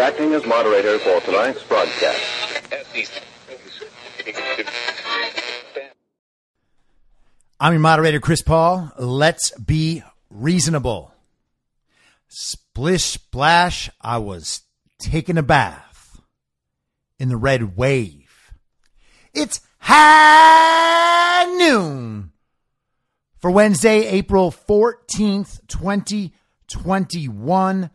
[0.00, 2.18] Acting as moderator for tonight's broadcast.
[7.60, 8.90] I'm your moderator, Chris Paul.
[8.98, 11.12] Let's be reasonable.
[12.28, 14.62] Splish splash, I was
[14.98, 16.22] taking a bath
[17.18, 18.54] in the red wave.
[19.34, 22.32] It's high noon
[23.36, 27.90] for Wednesday, April 14th, 2021.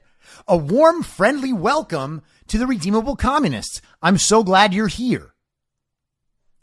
[0.48, 3.80] a warm, friendly welcome to the redeemable communists.
[4.02, 5.32] I'm so glad you're here.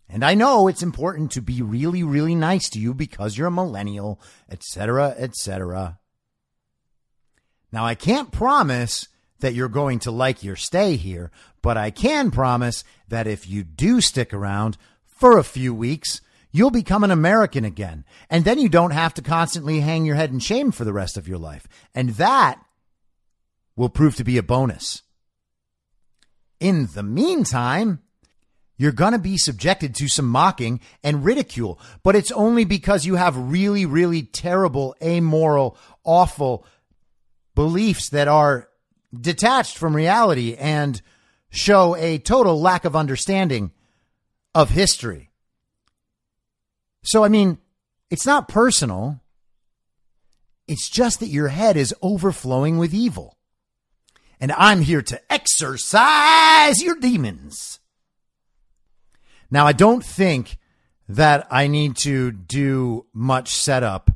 [0.10, 3.52] And I know it's important to be really, really nice to you because you're a
[3.52, 4.20] millennial,
[4.52, 6.00] etc., etc.
[7.72, 9.08] Now, I can't promise
[9.40, 13.64] that you're going to like your stay here, but I can promise that if you
[13.64, 14.78] do stick around
[15.08, 18.06] for a few weeks, you'll become an American again.
[18.30, 21.18] And then you don't have to constantly hang your head in shame for the rest
[21.18, 21.68] of your life.
[21.94, 22.60] And that
[23.76, 25.04] will prove to be a bonus.
[26.60, 28.00] In the meantime,
[28.78, 33.16] you're going to be subjected to some mocking and ridicule, but it's only because you
[33.16, 36.66] have really, really terrible, amoral, awful
[37.56, 38.69] beliefs that are
[39.18, 41.02] detached from reality and
[41.50, 43.72] show a total lack of understanding
[44.54, 45.32] of history.
[47.04, 47.58] So, I mean,
[48.10, 49.22] it's not personal.
[50.68, 53.38] It's just that your head is overflowing with evil.
[54.40, 57.80] And I'm here to exorcise your demons.
[59.52, 60.58] Now, I don't think
[61.08, 64.12] that I need to do much setup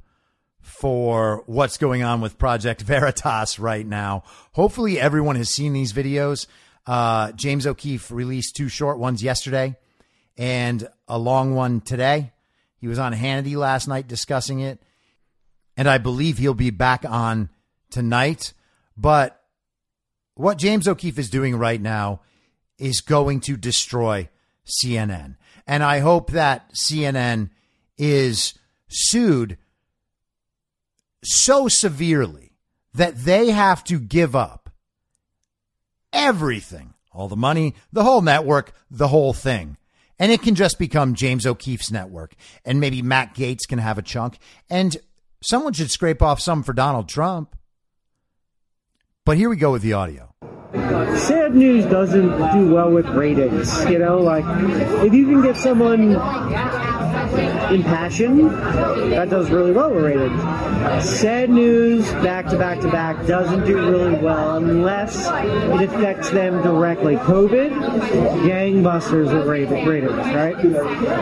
[0.84, 4.22] for what's going on with Project Veritas right now.
[4.52, 6.46] Hopefully, everyone has seen these videos.
[6.86, 9.78] Uh, James O'Keefe released two short ones yesterday
[10.38, 12.34] and a long one today.
[12.82, 14.84] He was on Hannity last night discussing it.
[15.78, 17.48] and I believe he'll be back on
[17.90, 18.52] tonight.
[18.98, 19.42] But
[20.36, 22.20] what James O'Keefe is doing right now
[22.78, 24.28] is going to destroy
[24.68, 25.38] CNN.
[25.66, 27.52] And I hope that CNN
[27.98, 28.56] is
[28.90, 29.58] sued
[31.24, 32.52] so severely
[32.94, 34.70] that they have to give up
[36.12, 39.78] everything all the money, the whole network, the whole thing.
[40.20, 42.34] And it can just become James O'Keefe's network.
[42.66, 44.38] And maybe Matt Gaetz can have a chunk.
[44.70, 44.96] And
[45.42, 47.56] someone should scrape off some for Donald Trump.
[49.26, 50.33] But here we go with the audio.
[50.74, 53.84] Sad news doesn't do well with ratings.
[53.86, 54.44] You know, like
[55.06, 56.14] if you can get someone
[57.72, 58.50] impassioned,
[59.12, 60.42] that does really well with ratings.
[61.08, 66.62] Sad news, back to back to back, doesn't do really well unless it affects them
[66.64, 67.18] directly.
[67.18, 67.72] COVID,
[68.44, 70.56] gangbusters with ratings, right?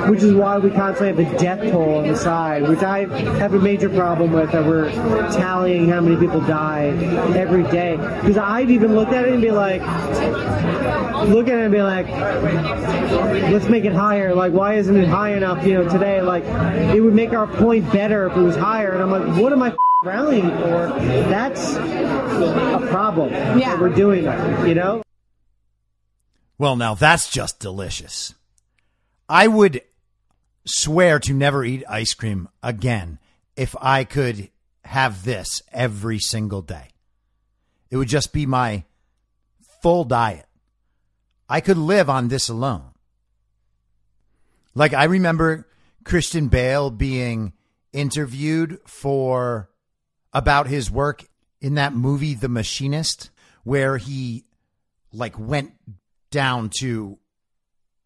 [0.09, 3.05] Which is why we constantly have a death toll on the side, which I
[3.37, 4.91] have a major problem with that we're
[5.31, 6.87] tallying how many people die
[7.35, 7.97] every day.
[7.97, 9.81] Because I've even looked at it and be like,
[11.27, 12.07] look at it and be like,
[13.51, 14.35] let's make it higher.
[14.35, 16.21] Like, why isn't it high enough, you know, today?
[16.21, 18.91] Like, it would make our point better if it was higher.
[18.91, 20.87] And I'm like, what am I rallying for?
[21.29, 23.31] That's a problem.
[23.57, 23.79] Yeah.
[23.79, 25.01] we're doing that, you know?
[26.57, 28.35] Well, now that's just delicious.
[29.27, 29.81] I would
[30.65, 33.17] swear to never eat ice cream again
[33.55, 34.49] if I could
[34.83, 36.89] have this every single day.
[37.89, 38.83] It would just be my
[39.81, 40.45] full diet.
[41.49, 42.91] I could live on this alone.
[44.73, 45.67] Like I remember
[46.03, 47.53] Christian Bale being
[47.91, 49.69] interviewed for
[50.33, 51.25] about his work
[51.59, 53.29] in that movie The Machinist
[53.63, 54.45] where he
[55.11, 55.73] like went
[56.31, 57.19] down to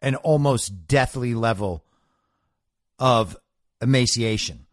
[0.02, 1.84] an almost deathly level
[2.98, 3.36] of
[3.80, 4.66] emaciation.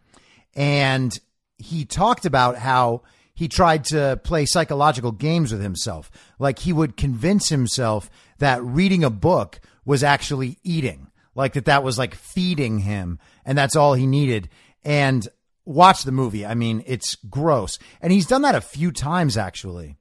[0.56, 1.18] And
[1.58, 3.04] he talked about how
[3.34, 6.12] he tried to play psychological games with himself.
[6.40, 8.10] Like he would convince himself
[8.40, 13.58] that reading a book was actually eating, like that that was like feeding him and
[13.58, 14.50] that's all he needed.
[14.84, 15.28] And
[15.66, 16.46] watch the movie.
[16.46, 17.80] I mean, it's gross.
[18.02, 19.98] And he's done that a few times actually.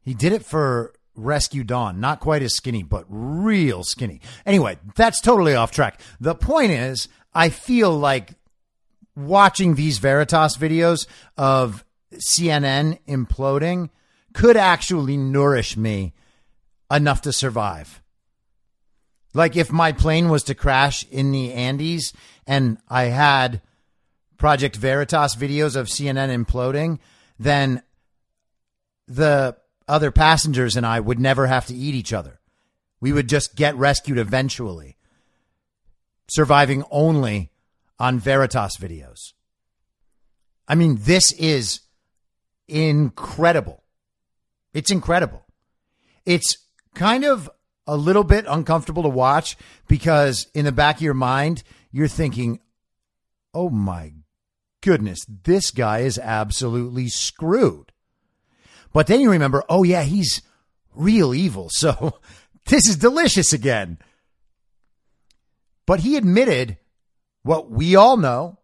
[0.00, 4.20] He did it for Rescue Dawn, not quite as skinny, but real skinny.
[4.44, 6.00] Anyway, that's totally off track.
[6.20, 8.34] The point is, I feel like
[9.16, 11.06] watching these Veritas videos
[11.36, 11.84] of
[12.18, 13.90] CNN imploding
[14.32, 16.12] could actually nourish me
[16.90, 18.02] enough to survive.
[19.32, 22.12] Like if my plane was to crash in the Andes
[22.46, 23.62] and I had
[24.36, 26.98] Project Veritas videos of CNN imploding,
[27.38, 27.82] then
[29.08, 29.56] the
[29.88, 32.40] other passengers and I would never have to eat each other.
[33.00, 34.96] We would just get rescued eventually,
[36.28, 37.50] surviving only
[37.98, 39.32] on Veritas videos.
[40.66, 41.80] I mean, this is
[42.68, 43.82] incredible.
[44.72, 45.44] It's incredible.
[46.24, 46.58] It's
[46.94, 47.50] kind of
[47.86, 49.56] a little bit uncomfortable to watch
[49.88, 51.62] because in the back of your mind,
[51.92, 52.60] you're thinking,
[53.52, 54.12] oh my
[54.80, 57.92] goodness, this guy is absolutely screwed.
[58.92, 60.42] But then you remember, oh yeah, he's
[60.94, 61.68] real evil.
[61.70, 62.20] So
[62.66, 63.98] this is delicious again.
[65.86, 66.78] But he admitted
[67.42, 68.58] what we all know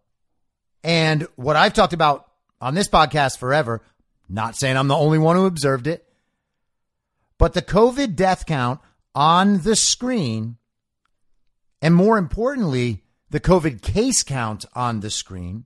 [0.83, 2.31] and what I've talked about
[2.61, 3.83] on this podcast forever.
[4.33, 6.07] Not saying I'm the only one who observed it,
[7.37, 8.79] but the COVID death count
[9.13, 10.57] on the screen,
[11.83, 15.65] and more importantly, the COVID case count on the screen,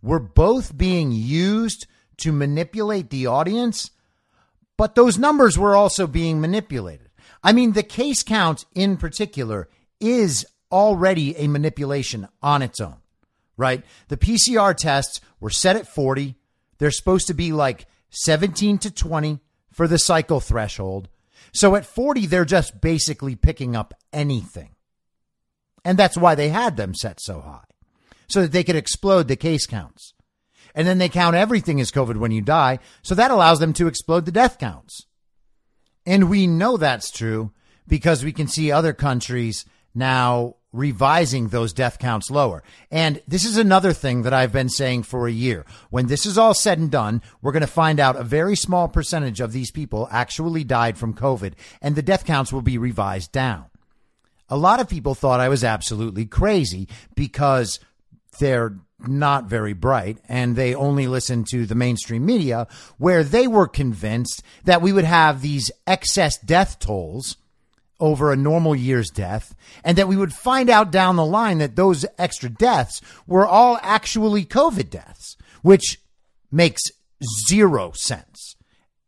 [0.00, 1.88] were both being used
[2.18, 3.90] to manipulate the audience,
[4.76, 7.08] but those numbers were also being manipulated.
[7.42, 9.68] I mean, the case count in particular
[10.00, 12.96] is already a manipulation on its own,
[13.56, 13.82] right?
[14.06, 16.36] The PCR tests were set at 40.
[16.78, 19.40] They're supposed to be like 17 to 20
[19.72, 21.08] for the cycle threshold.
[21.52, 24.74] So at 40, they're just basically picking up anything.
[25.84, 27.64] And that's why they had them set so high,
[28.28, 30.12] so that they could explode the case counts.
[30.74, 32.78] And then they count everything as COVID when you die.
[33.02, 35.06] So that allows them to explode the death counts.
[36.04, 37.52] And we know that's true
[37.86, 39.64] because we can see other countries
[39.98, 42.62] now revising those death counts lower.
[42.90, 45.64] And this is another thing that I've been saying for a year.
[45.90, 48.88] When this is all said and done, we're going to find out a very small
[48.88, 53.32] percentage of these people actually died from COVID and the death counts will be revised
[53.32, 53.66] down.
[54.50, 57.80] A lot of people thought I was absolutely crazy because
[58.38, 62.66] they're not very bright and they only listen to the mainstream media
[62.98, 67.36] where they were convinced that we would have these excess death tolls
[68.00, 71.76] over a normal year's death, and that we would find out down the line that
[71.76, 76.00] those extra deaths were all actually COVID deaths, which
[76.50, 76.82] makes
[77.48, 78.56] zero sense.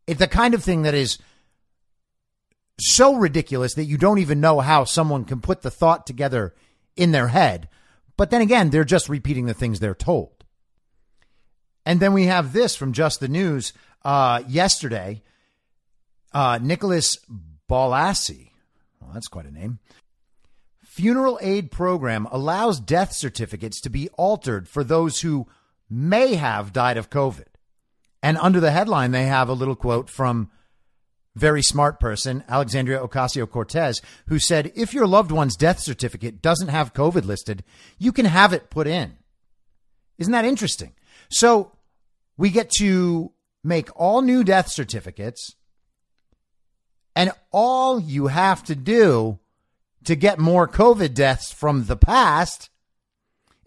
[0.06, 1.18] It's the kind of thing that is
[2.80, 6.54] so ridiculous that you don't even know how someone can put the thought together
[6.96, 7.68] in their head.
[8.16, 10.44] But then again, they're just repeating the things they're told.
[11.86, 13.72] And then we have this from Just the News
[14.04, 15.22] uh, yesterday.
[16.32, 17.18] Uh, Nicholas
[17.68, 18.49] Ballasy,
[19.00, 19.78] well, that's quite a name.
[20.84, 25.46] Funeral aid program allows death certificates to be altered for those who
[25.88, 27.46] may have died of COVID.
[28.22, 30.50] And under the headline, they have a little quote from
[31.36, 36.68] very smart person, Alexandria Ocasio Cortez, who said, if your loved one's death certificate doesn't
[36.68, 37.64] have COVID listed,
[37.98, 39.16] you can have it put in.
[40.18, 40.92] Isn't that interesting?
[41.30, 41.72] So
[42.36, 45.54] we get to make all new death certificates,
[47.20, 49.38] and all you have to do
[50.04, 52.70] to get more COVID deaths from the past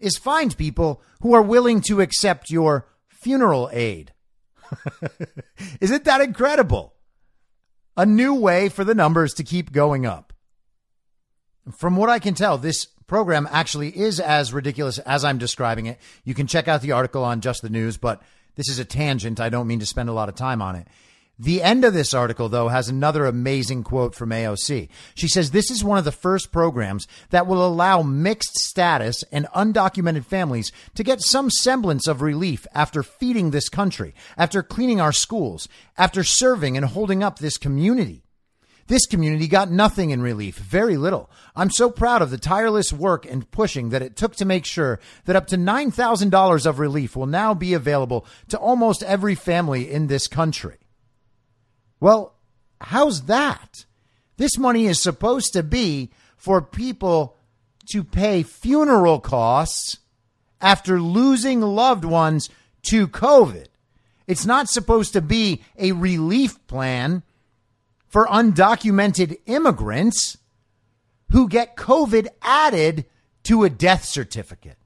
[0.00, 4.12] is find people who are willing to accept your funeral aid.
[5.80, 6.94] Isn't that incredible?
[7.96, 10.32] A new way for the numbers to keep going up.
[11.78, 16.00] From what I can tell, this program actually is as ridiculous as I'm describing it.
[16.24, 18.20] You can check out the article on Just the News, but
[18.56, 19.38] this is a tangent.
[19.38, 20.88] I don't mean to spend a lot of time on it.
[21.38, 24.88] The end of this article, though, has another amazing quote from AOC.
[25.16, 29.46] She says, This is one of the first programs that will allow mixed status and
[29.46, 35.10] undocumented families to get some semblance of relief after feeding this country, after cleaning our
[35.10, 38.22] schools, after serving and holding up this community.
[38.86, 41.30] This community got nothing in relief, very little.
[41.56, 45.00] I'm so proud of the tireless work and pushing that it took to make sure
[45.24, 50.06] that up to $9,000 of relief will now be available to almost every family in
[50.06, 50.76] this country.
[52.04, 52.34] Well,
[52.82, 53.86] how's that?
[54.36, 57.34] This money is supposed to be for people
[57.92, 60.00] to pay funeral costs
[60.60, 62.50] after losing loved ones
[62.90, 63.68] to COVID.
[64.26, 67.22] It's not supposed to be a relief plan
[68.06, 70.36] for undocumented immigrants
[71.30, 73.06] who get COVID added
[73.44, 74.76] to a death certificate.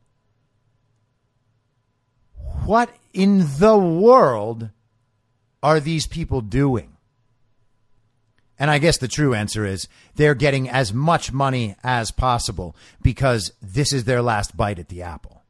[2.65, 4.71] What in the world
[5.65, 6.93] are these people doing?
[8.59, 13.53] And I guess the true answer is they're getting as much money as possible because
[13.63, 15.43] this is their last bite at the apple.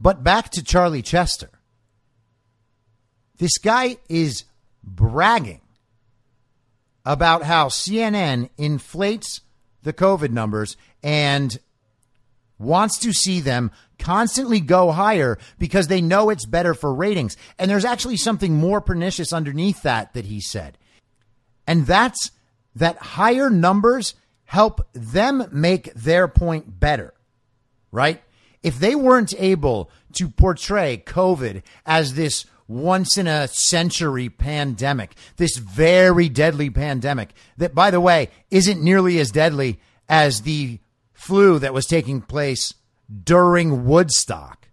[0.00, 1.50] But back to Charlie Chester.
[3.38, 4.44] This guy is
[4.82, 5.62] bragging
[7.04, 9.40] about how CNN inflates
[9.82, 11.58] the COVID numbers and
[12.58, 17.36] wants to see them constantly go higher because they know it's better for ratings.
[17.58, 20.76] And there's actually something more pernicious underneath that that he said.
[21.70, 22.32] And that's
[22.74, 27.14] that higher numbers help them make their point better,
[27.92, 28.20] right?
[28.60, 35.58] If they weren't able to portray COVID as this once in a century pandemic, this
[35.58, 40.80] very deadly pandemic that, by the way, isn't nearly as deadly as the
[41.12, 42.74] flu that was taking place
[43.22, 44.66] during Woodstock.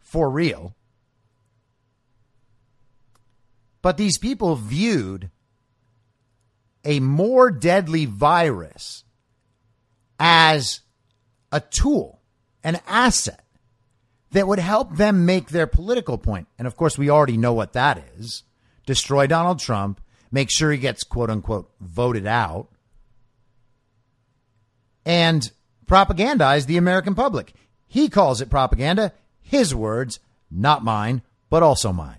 [0.00, 0.74] For real.
[3.80, 5.30] But these people viewed
[6.86, 9.04] a more deadly virus
[10.18, 10.80] as
[11.52, 12.22] a tool,
[12.64, 13.44] an asset
[14.30, 16.46] that would help them make their political point.
[16.58, 18.44] And of course, we already know what that is
[18.86, 20.00] destroy Donald Trump,
[20.30, 22.68] make sure he gets quote unquote voted out,
[25.04, 25.50] and
[25.86, 27.52] propagandize the American public.
[27.86, 29.12] He calls it propaganda,
[29.42, 32.18] his words, not mine, but also mine.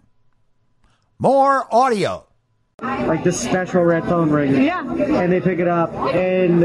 [1.19, 2.26] More audio
[2.83, 4.63] like this special red phone ring.
[4.63, 4.81] Yeah.
[4.87, 6.61] And they pick it up, and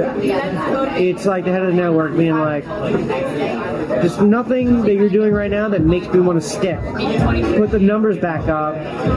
[0.99, 5.51] it's like the head of the network being like, there's nothing that you're doing right
[5.51, 6.79] now that makes me want to stick.
[6.83, 8.75] Put the numbers back up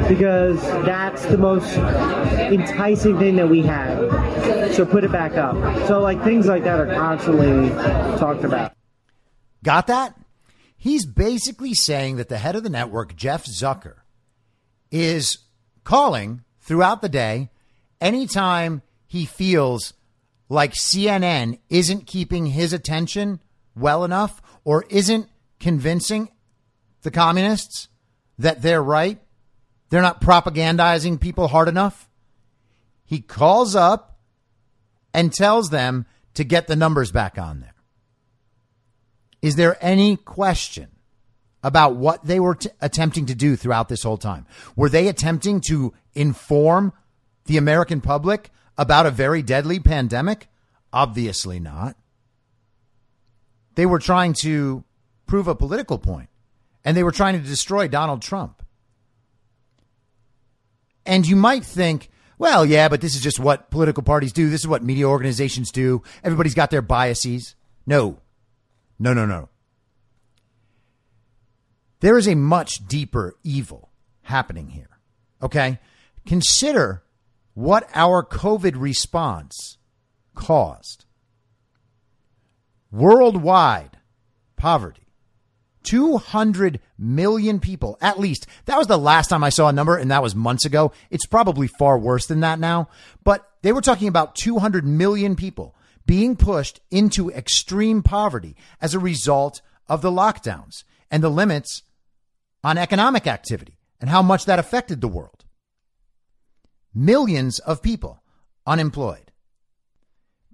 [0.08, 4.74] because that's the most enticing thing that we have.
[4.74, 5.56] So put it back up.
[5.88, 7.72] So, like, things like that are constantly
[8.18, 8.72] talked about.
[9.64, 10.16] Got that?
[10.78, 13.96] He's basically saying that the head of the network, Jeff Zucker,
[14.92, 15.40] is
[15.84, 17.50] calling throughout the day,
[18.02, 19.94] anytime he feels
[20.50, 23.40] like CNN isn't keeping his attention
[23.76, 25.30] well enough or isn't
[25.60, 26.30] convincing
[27.04, 27.88] the communists
[28.40, 29.20] that they're right,
[29.90, 32.10] they're not propagandizing people hard enough,
[33.06, 34.18] he calls up
[35.14, 37.76] and tells them to get the numbers back on there.
[39.42, 40.90] Is there any question
[41.66, 44.46] about what they were t- attempting to do throughout this whole time.
[44.76, 46.94] Were they attempting to inform
[47.46, 50.48] the American public about a very deadly pandemic?
[50.92, 51.96] Obviously not.
[53.76, 54.84] They were trying to
[55.28, 55.98] prove a political
[56.84, 58.64] and they were trying to destroy Donald Trump.
[61.06, 64.50] And you might think, well, yeah, but this is just what political parties do.
[64.50, 66.04] This is what media organizations do.
[66.24, 67.56] Everybody's got their biases.
[67.86, 68.20] No,
[69.00, 69.50] no, no, no.
[72.00, 73.90] There is a much deeper evil
[74.24, 74.90] happening here.
[75.42, 75.80] Okay?
[76.26, 77.04] Consider
[77.54, 79.78] what our COVID response
[80.36, 81.06] caused.
[82.92, 83.98] Worldwide
[84.56, 85.02] poverty.
[85.84, 88.48] 200 million people, at least.
[88.66, 90.92] That was the last time I saw a number, and that was months ago.
[91.12, 92.90] It's probably far worse than that now,
[93.24, 99.00] but they were talking about 200 million people being pushed into extreme poverty as a
[99.00, 101.84] result of the lockdowns and the limits
[102.64, 105.45] on economic activity and how much that affected the world.
[106.96, 108.24] Millions of people
[108.66, 109.32] unemployed.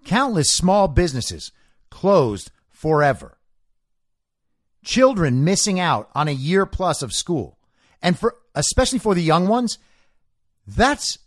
[0.05, 1.51] Countless small businesses
[1.91, 3.37] closed forever.
[4.83, 7.59] Children missing out on a year plus of school.
[8.01, 9.77] And for, especially for the young ones,
[10.65, 11.19] that's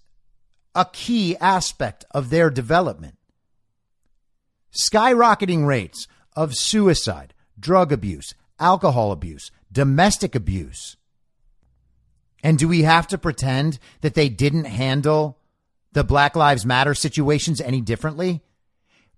[0.75, 3.17] a key aspect of their development.
[4.73, 10.97] Skyrocketing rates of suicide, drug abuse, alcohol abuse, domestic abuse.
[12.45, 15.39] And do we have to pretend that they didn't handle
[15.93, 18.43] the Black Lives Matter situations any differently?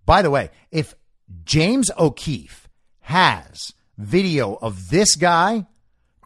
[0.07, 0.95] By the way, if
[1.45, 2.69] James O'Keefe
[3.01, 5.67] has video of this guy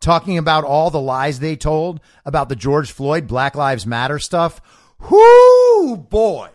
[0.03, 4.61] talking about all the lies they told about the George Floyd Black Lives Matter stuff,
[5.11, 6.51] whoo boy.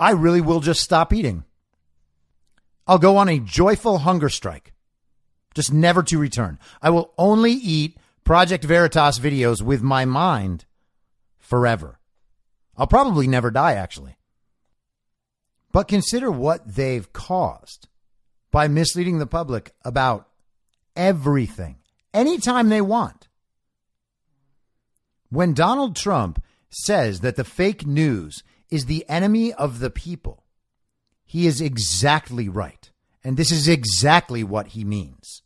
[0.00, 1.44] I really will just stop eating.
[2.88, 4.72] I'll go on a joyful hunger strike,
[5.54, 6.58] just never to return.
[6.82, 10.64] I will only eat Project Veritas videos with my mind
[11.38, 11.98] forever.
[12.76, 14.16] I'll probably never die, actually.
[15.72, 17.88] But consider what they've caused
[18.50, 20.28] by misleading the public about
[20.96, 21.76] everything,
[22.12, 23.28] anytime they want.
[25.28, 30.44] When Donald Trump says that the fake news is the enemy of the people,
[31.24, 32.90] he is exactly right.
[33.22, 35.42] And this is exactly what he means.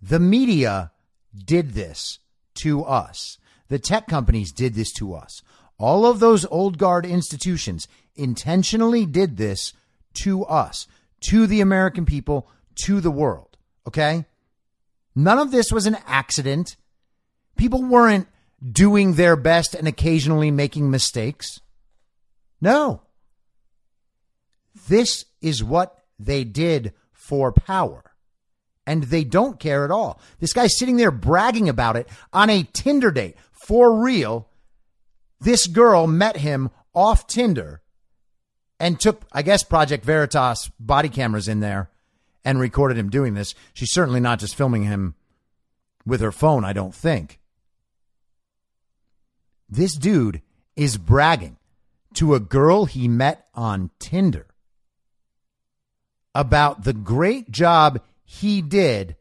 [0.00, 0.90] The media
[1.36, 2.18] did this
[2.56, 3.38] to us.
[3.68, 5.42] The tech companies did this to us.
[5.78, 9.72] All of those old guard institutions intentionally did this
[10.14, 10.86] to us,
[11.28, 13.56] to the American people, to the world.
[13.86, 14.24] Okay?
[15.14, 16.76] None of this was an accident.
[17.56, 18.28] People weren't
[18.64, 21.60] doing their best and occasionally making mistakes.
[22.60, 23.02] No.
[24.88, 28.13] This is what they did for power.
[28.86, 30.20] And they don't care at all.
[30.40, 34.48] This guy's sitting there bragging about it on a Tinder date for real.
[35.40, 37.80] This girl met him off Tinder
[38.78, 41.90] and took, I guess, Project Veritas body cameras in there
[42.44, 43.54] and recorded him doing this.
[43.72, 45.14] She's certainly not just filming him
[46.04, 47.40] with her phone, I don't think.
[49.68, 50.42] This dude
[50.76, 51.56] is bragging
[52.14, 54.46] to a girl he met on Tinder
[56.34, 59.16] about the great job he did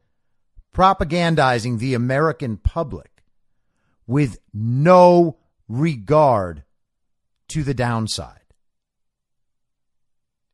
[0.73, 3.23] propagandizing the American public
[4.07, 5.37] with no
[5.67, 6.63] regard
[7.49, 8.39] to the downside.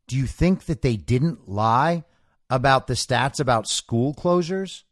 [0.07, 2.03] Do you think that they didn't lie
[2.49, 4.83] about the stats about school closures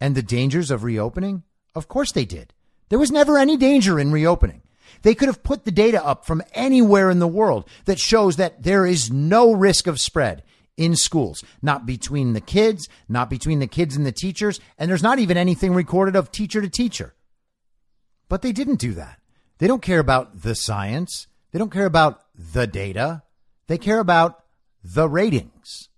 [0.00, 1.42] and the dangers of reopening?
[1.74, 2.52] Of course they did.
[2.88, 4.62] There was never any danger in reopening.
[5.02, 8.62] They could have put the data up from anywhere in the world that shows that
[8.62, 10.42] there is no risk of spread
[10.76, 15.02] in schools, not between the kids, not between the kids and the teachers, and there's
[15.02, 17.14] not even anything recorded of teacher to teacher.
[18.28, 19.20] But they didn't do that.
[19.58, 21.28] They don't care about the science.
[21.52, 23.22] They don't care about the data.
[23.68, 24.44] They care about
[24.82, 25.88] the ratings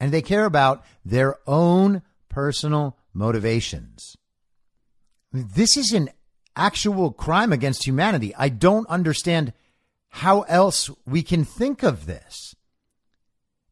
[0.00, 4.16] and they care about their own personal motivations.
[5.32, 6.10] This is an
[6.56, 8.34] actual crime against humanity.
[8.36, 9.52] I don't understand
[10.10, 12.54] how else we can think of this.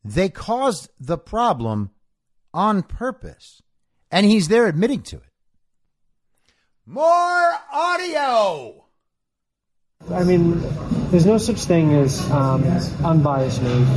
[0.05, 1.91] They caused the problem
[2.53, 3.63] on purpose,
[4.11, 5.33] and he's there admitting to it.
[6.87, 8.85] More audio.
[10.11, 10.61] I mean,
[11.11, 12.65] there's no such thing as um,
[13.05, 13.89] unbiased news.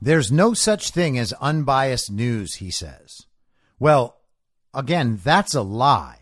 [0.00, 3.22] There's no such thing as unbiased news, he says.
[3.78, 4.16] Well,
[4.74, 6.15] again, that's a lie.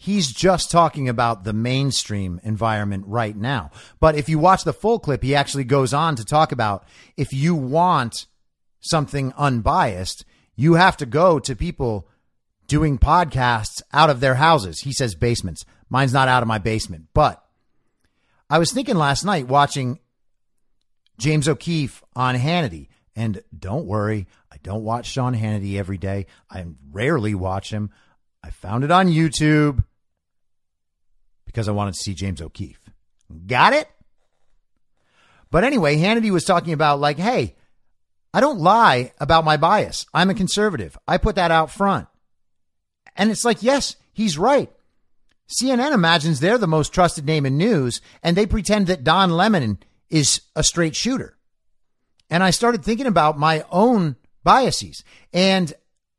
[0.00, 3.72] He's just talking about the mainstream environment right now.
[3.98, 7.32] But if you watch the full clip, he actually goes on to talk about if
[7.32, 8.26] you want
[8.78, 12.08] something unbiased, you have to go to people
[12.68, 14.80] doing podcasts out of their houses.
[14.80, 15.64] He says basements.
[15.90, 17.06] Mine's not out of my basement.
[17.12, 17.44] But
[18.48, 19.98] I was thinking last night watching
[21.18, 26.26] James O'Keefe on Hannity And don't worry, I don't watch Sean Hannity every day.
[26.48, 27.90] I rarely watch him.
[28.44, 29.82] I found it on YouTube
[31.48, 32.78] because I wanted to see James O'Keefe.
[33.46, 33.88] Got it?
[35.50, 37.56] But anyway, Hannity was talking about, like, hey,
[38.34, 40.04] I don't lie about my bias.
[40.12, 40.98] I'm a conservative.
[41.08, 42.06] I put that out front.
[43.16, 44.70] And it's like, yes, he's right.
[45.48, 49.78] CNN imagines they're the most trusted name in news, and they pretend that Don Lemon
[50.10, 51.38] is a straight shooter.
[52.28, 55.72] And I started thinking about my own biases, and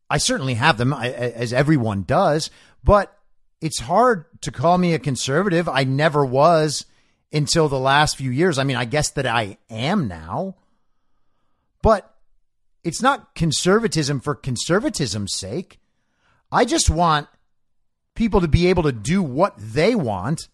[0.09, 2.49] I certainly have them, as everyone does,
[2.83, 3.15] but
[3.61, 5.67] it's hard to call me a conservative.
[5.67, 6.85] I never was
[7.31, 8.57] until the last few years.
[8.57, 10.55] I mean, I guess that I am now,
[11.81, 12.13] but
[12.83, 15.79] it's not conservatism for conservatism's sake.
[16.51, 17.27] I just want
[18.15, 20.47] people to be able to do what they want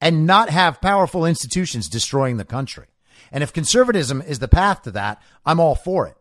[0.00, 2.86] and not have powerful institutions destroying the country.
[3.30, 6.16] And if conservatism is the path to that, I'm all for it.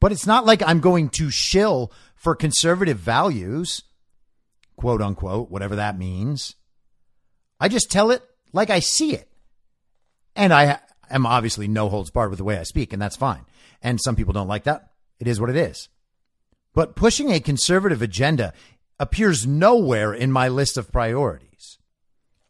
[0.00, 3.82] But it's not like I'm going to shill for conservative values,
[4.78, 6.54] quote unquote, whatever that means.
[7.60, 9.28] I just tell it like I see it.
[10.34, 10.78] And I
[11.10, 13.44] am obviously no holds barred with the way I speak, and that's fine.
[13.82, 14.92] And some people don't like that.
[15.20, 15.88] It is what it is.
[16.74, 18.52] But pushing a conservative agenda
[19.00, 21.78] appears nowhere in my list of priorities.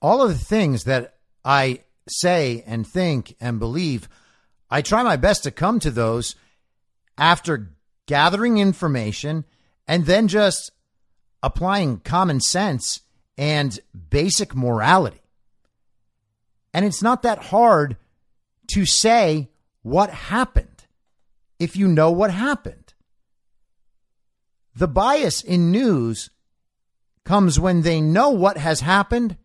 [0.00, 1.14] All of the things that
[1.44, 4.08] I say and think and believe,
[4.70, 6.34] I try my best to come to those
[7.16, 7.72] after
[8.06, 9.44] gathering information
[9.86, 10.70] and then just
[11.42, 13.00] applying common sense
[13.36, 13.78] and
[14.10, 15.20] basic morality.
[16.74, 17.96] And it's not that hard
[18.68, 19.48] to say
[19.82, 20.84] what happened
[21.58, 22.94] if you know what happened.
[24.74, 26.30] The bias in news
[27.24, 29.36] comes when they know what has happened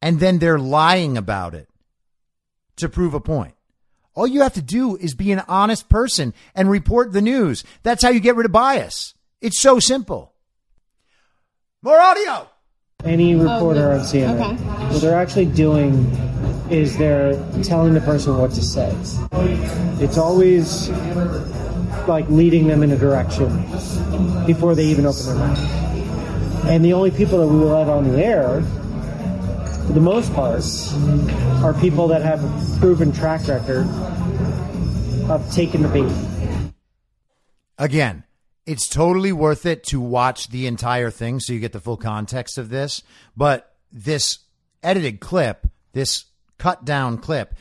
[0.00, 1.68] and then they're lying about it
[2.76, 3.54] to prove a point.
[4.14, 7.64] All you have to do is be an honest person and report the news.
[7.82, 9.14] That's how you get rid of bias.
[9.40, 10.32] It's so simple.
[11.86, 12.48] More audio.
[13.04, 14.64] Any oh, reporter on CNN, okay.
[14.92, 15.94] what they're actually doing
[16.68, 18.92] is they're telling the person what to say.
[20.02, 20.88] It's always
[22.08, 23.46] like leading them in a direction
[24.46, 26.66] before they even open their mouth.
[26.66, 28.62] And the only people that we let on the air,
[29.86, 30.64] for the most part,
[31.62, 33.86] are people that have a proven track record
[35.30, 36.72] of taking the bait.
[37.78, 38.24] Again,
[38.66, 42.58] it's totally worth it to watch the entire thing so you get the full context
[42.58, 43.02] of this.
[43.36, 44.40] But this
[44.82, 46.24] edited clip, this
[46.58, 47.54] cut down clip,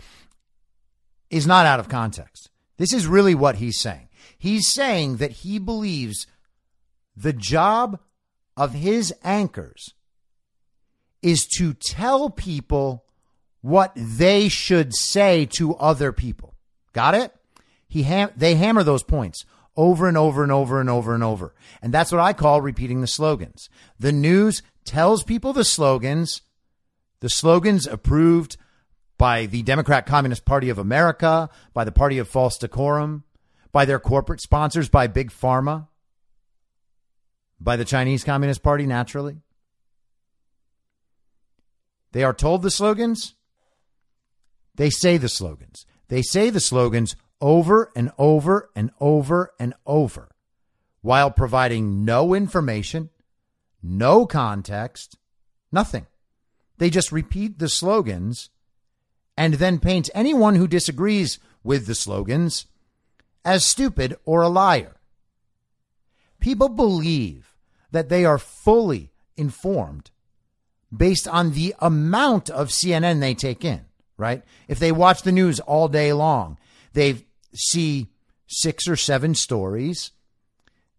[1.29, 2.49] is not out of context.
[2.77, 4.09] This is really what he's saying.
[4.37, 6.27] He's saying that he believes
[7.15, 7.99] the job
[8.57, 9.93] of his anchors
[11.21, 13.05] is to tell people
[13.61, 16.53] what they should say to other people.
[16.93, 17.33] Got it?
[17.87, 19.45] He ham- they hammer those points
[19.77, 21.53] over and over and over and over and over.
[21.81, 23.69] And that's what I call repeating the slogans.
[23.99, 26.41] The news tells people the slogans,
[27.19, 28.57] the slogans approved
[29.17, 33.23] by the Democrat Communist Party of America, by the Party of False Decorum,
[33.71, 35.87] by their corporate sponsors, by Big Pharma
[37.59, 39.37] by the Chinese Communist Party, naturally.
[42.11, 43.35] They are told the slogans.
[44.75, 45.85] They say the slogans.
[46.07, 50.29] They say the slogans over and over and over and over
[51.01, 53.09] while providing no information,
[53.83, 55.17] no context,
[55.71, 56.07] nothing.
[56.77, 58.49] They just repeat the slogans
[59.37, 62.65] and then paint anyone who disagrees with the slogans
[63.43, 64.95] as stupid or a liar.
[66.39, 67.55] People believe
[67.91, 70.11] that they are fully informed
[70.95, 73.85] based on the amount of CNN they take in,
[74.17, 74.43] right?
[74.67, 76.57] If they watch the news all day long,
[76.93, 77.24] they
[77.55, 78.07] see
[78.47, 80.11] six or seven stories.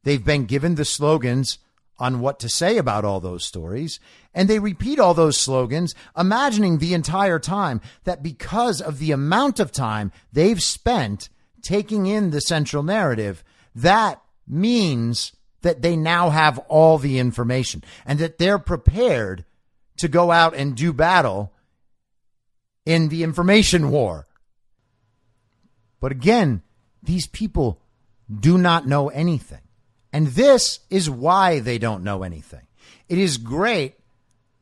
[0.02, 1.58] They've been given the slogans
[1.98, 3.98] on what to say about all those stories.
[4.34, 9.60] And they repeat all those slogans, imagining the entire time that because of the amount
[9.60, 11.28] of time they've spent
[11.62, 13.42] taking in the central narrative,
[13.74, 19.44] that means that they now have all the information and that they're prepared
[19.96, 21.52] to go out and do battle
[22.84, 24.25] in the information war.
[26.00, 26.62] But again,
[27.02, 27.80] these people
[28.28, 29.60] do not know anything.
[30.12, 32.66] And this is why they don't know anything.
[33.08, 33.94] It is great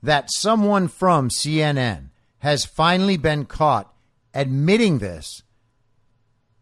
[0.03, 3.92] that someone from CNN has finally been caught
[4.35, 5.42] admitting this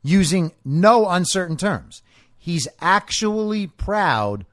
[0.02, 2.02] using no uncertain terms.
[2.36, 4.46] He's actually proud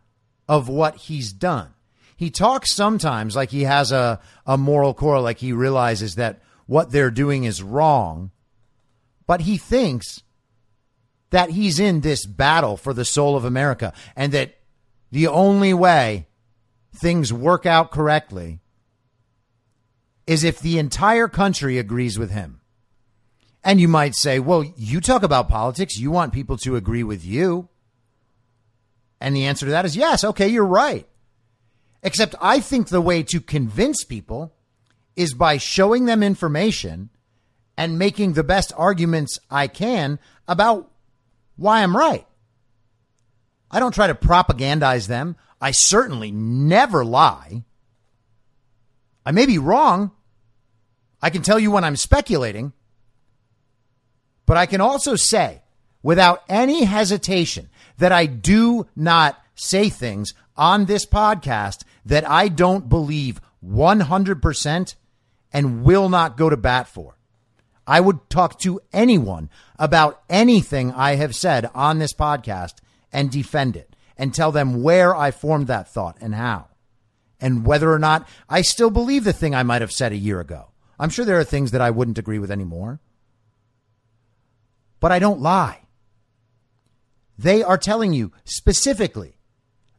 [0.48, 1.74] of what he's done.
[2.16, 6.92] He talks sometimes like he has a, a moral core, like he realizes that what
[6.92, 8.32] they're doing is wrong,
[9.30, 10.24] but he thinks
[11.30, 14.58] that he's in this battle for the soul of America and that
[15.12, 16.26] the only way
[16.96, 18.60] things work out correctly
[20.26, 22.60] is if the entire country agrees with him.
[23.64, 26.00] And you might say, well, you talk about politics.
[26.00, 27.70] You want people to agree with you.
[29.22, 30.24] And the answer to that is yes.
[30.24, 31.08] Okay, you're right.
[32.02, 34.56] Except I think the way to convince people
[35.16, 37.12] is by showing them information
[37.80, 40.92] and making the best arguments I can about
[41.56, 42.28] why I'm right.
[43.72, 45.38] I don't try to propagandize them.
[45.62, 47.64] I certainly never lie.
[49.26, 50.12] I may be wrong.
[51.22, 52.74] I can tell you when I'm speculating.
[54.46, 55.62] But I can also say
[56.04, 62.90] without any hesitation that I do not say things on this podcast that I don't
[62.90, 64.96] believe 100%
[65.54, 67.16] and will not go to bat for.
[67.90, 72.76] I would talk to anyone about anything I have said on this podcast
[73.12, 76.68] and defend it and tell them where I formed that thought and how
[77.42, 80.40] and whether or not I still believe the thing I might have said a year
[80.40, 80.68] ago.
[81.00, 83.00] I'm sure there are things that I wouldn't agree with anymore
[85.00, 85.82] but I don't lie.
[87.38, 89.38] They are telling you specifically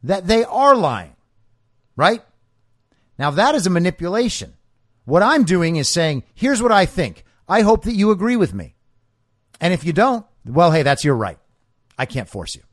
[0.03, 1.15] that they are lying,
[1.95, 2.21] right?
[3.17, 4.53] Now that is a manipulation.
[5.05, 7.23] What I'm doing is saying, here's what I think.
[7.51, 8.75] I hope that you agree with me.
[9.59, 11.37] And if you don't, well, hey, that's your right.
[11.97, 12.63] I can't force you.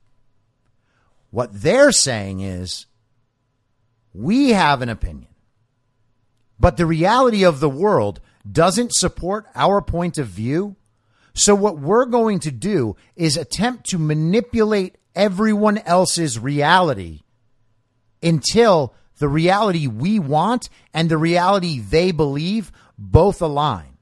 [1.30, 2.86] What they're saying is,
[4.14, 5.34] we have an opinion,
[6.58, 10.76] but the reality of the world doesn't support our point of view
[11.38, 17.20] so what we're going to do is attempt to manipulate everyone else's reality
[18.20, 23.97] until the reality we want and the reality they believe both align.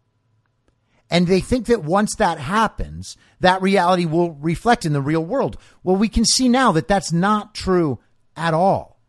[1.11, 5.57] And they think that once that happens, that reality will reflect in the real world.
[5.85, 8.01] Well, we can see now that that's not true
[8.37, 9.01] at all.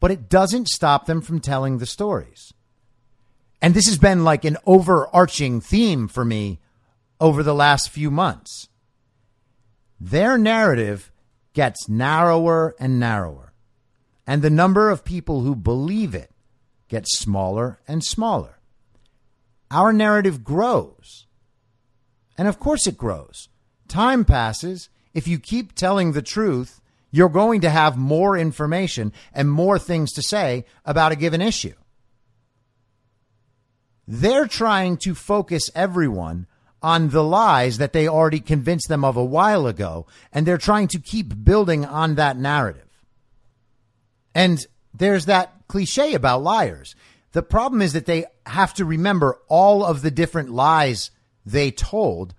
[0.00, 2.52] But it doesn't stop them from telling the stories.
[3.60, 6.60] And this has been like an overarching theme for me
[7.20, 8.68] over the last few months.
[9.98, 11.10] Their narrative
[11.54, 13.54] gets narrower and narrower,
[14.26, 16.30] and the number of people who believe it
[16.88, 18.53] gets smaller and smaller.
[19.74, 21.26] Our narrative grows.
[22.38, 23.48] And of course it grows.
[23.88, 24.88] Time passes.
[25.12, 30.12] If you keep telling the truth, you're going to have more information and more things
[30.12, 31.74] to say about a given issue.
[34.06, 36.46] They're trying to focus everyone
[36.80, 40.06] on the lies that they already convinced them of a while ago.
[40.32, 42.90] And they're trying to keep building on that narrative.
[44.36, 46.94] And there's that cliche about liars.
[47.34, 51.10] The problem is that they have to remember all of the different lies
[51.44, 52.32] they told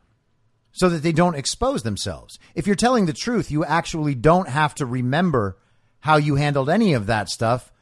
[0.72, 2.40] so that they don't expose themselves.
[2.56, 5.58] If you're telling the truth, you actually don't have to remember
[6.00, 7.74] how you handled any of that stuff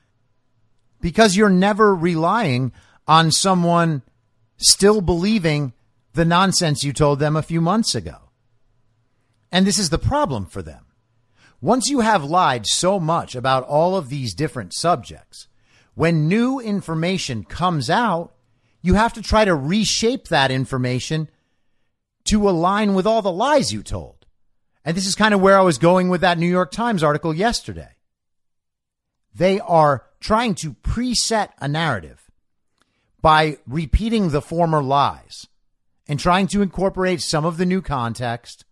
[1.02, 2.72] because you're never relying
[3.08, 4.02] on someone
[4.58, 5.74] still believing
[6.14, 8.32] the nonsense you told them a few months ago.
[9.52, 10.88] And this is the problem for them.
[11.62, 15.48] Once you have lied so much about all of these different subjects,
[15.96, 18.34] when new information comes out,
[18.82, 21.30] you have to try to reshape that information
[22.26, 24.26] to align with all the lies you told.
[24.86, 27.34] And this is kind of where I was going with that New York Times article
[27.34, 27.96] yesterday.
[29.34, 32.30] They are trying to preset a narrative
[33.22, 35.48] by repeating the former lies
[36.08, 38.66] and trying to incorporate some of the new context,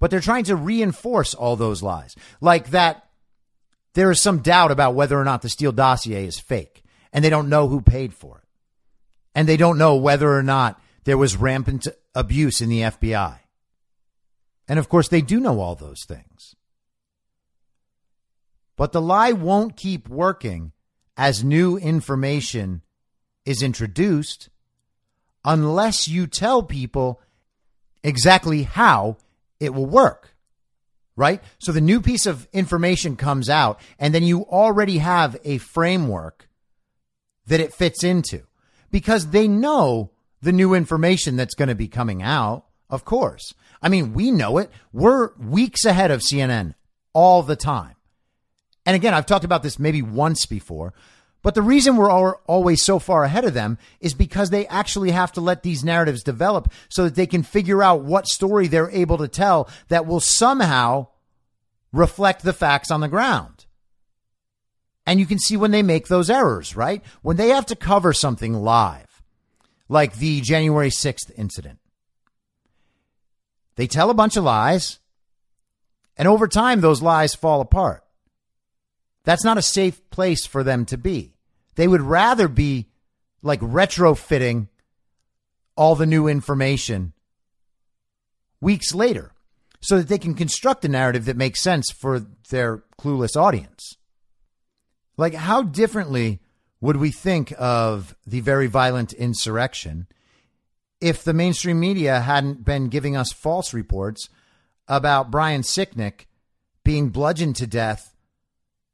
[0.00, 2.16] but they're trying to reinforce all those lies.
[2.40, 3.07] Like that
[3.94, 7.30] there is some doubt about whether or not the Steele dossier is fake, and they
[7.30, 8.48] don't know who paid for it.
[9.34, 13.38] And they don't know whether or not there was rampant abuse in the FBI.
[14.68, 16.54] And of course, they do know all those things.
[18.76, 20.72] But the lie won't keep working
[21.16, 22.82] as new information
[23.44, 24.50] is introduced
[25.44, 27.20] unless you tell people
[28.04, 29.16] exactly how
[29.58, 30.27] it will work.
[31.18, 31.42] Right?
[31.58, 36.48] So the new piece of information comes out, and then you already have a framework
[37.48, 38.44] that it fits into
[38.92, 43.52] because they know the new information that's going to be coming out, of course.
[43.82, 44.70] I mean, we know it.
[44.92, 46.74] We're weeks ahead of CNN
[47.12, 47.96] all the time.
[48.86, 50.94] And again, I've talked about this maybe once before,
[51.42, 55.32] but the reason we're always so far ahead of them is because they actually have
[55.32, 59.18] to let these narratives develop so that they can figure out what story they're able
[59.18, 61.06] to tell that will somehow
[61.92, 63.66] reflect the facts on the ground.
[65.06, 67.02] And you can see when they make those errors, right?
[67.22, 69.22] When they have to cover something live,
[69.88, 71.78] like the January 6th incident.
[73.76, 74.98] They tell a bunch of lies,
[76.16, 78.04] and over time, those lies fall apart.
[79.28, 81.34] That's not a safe place for them to be.
[81.74, 82.88] They would rather be
[83.42, 84.68] like retrofitting
[85.76, 87.12] all the new information
[88.58, 89.32] weeks later
[89.82, 93.98] so that they can construct a narrative that makes sense for their clueless audience.
[95.18, 96.40] Like, how differently
[96.80, 100.06] would we think of the very violent insurrection
[101.02, 104.30] if the mainstream media hadn't been giving us false reports
[104.88, 106.24] about Brian Sicknick
[106.82, 108.14] being bludgeoned to death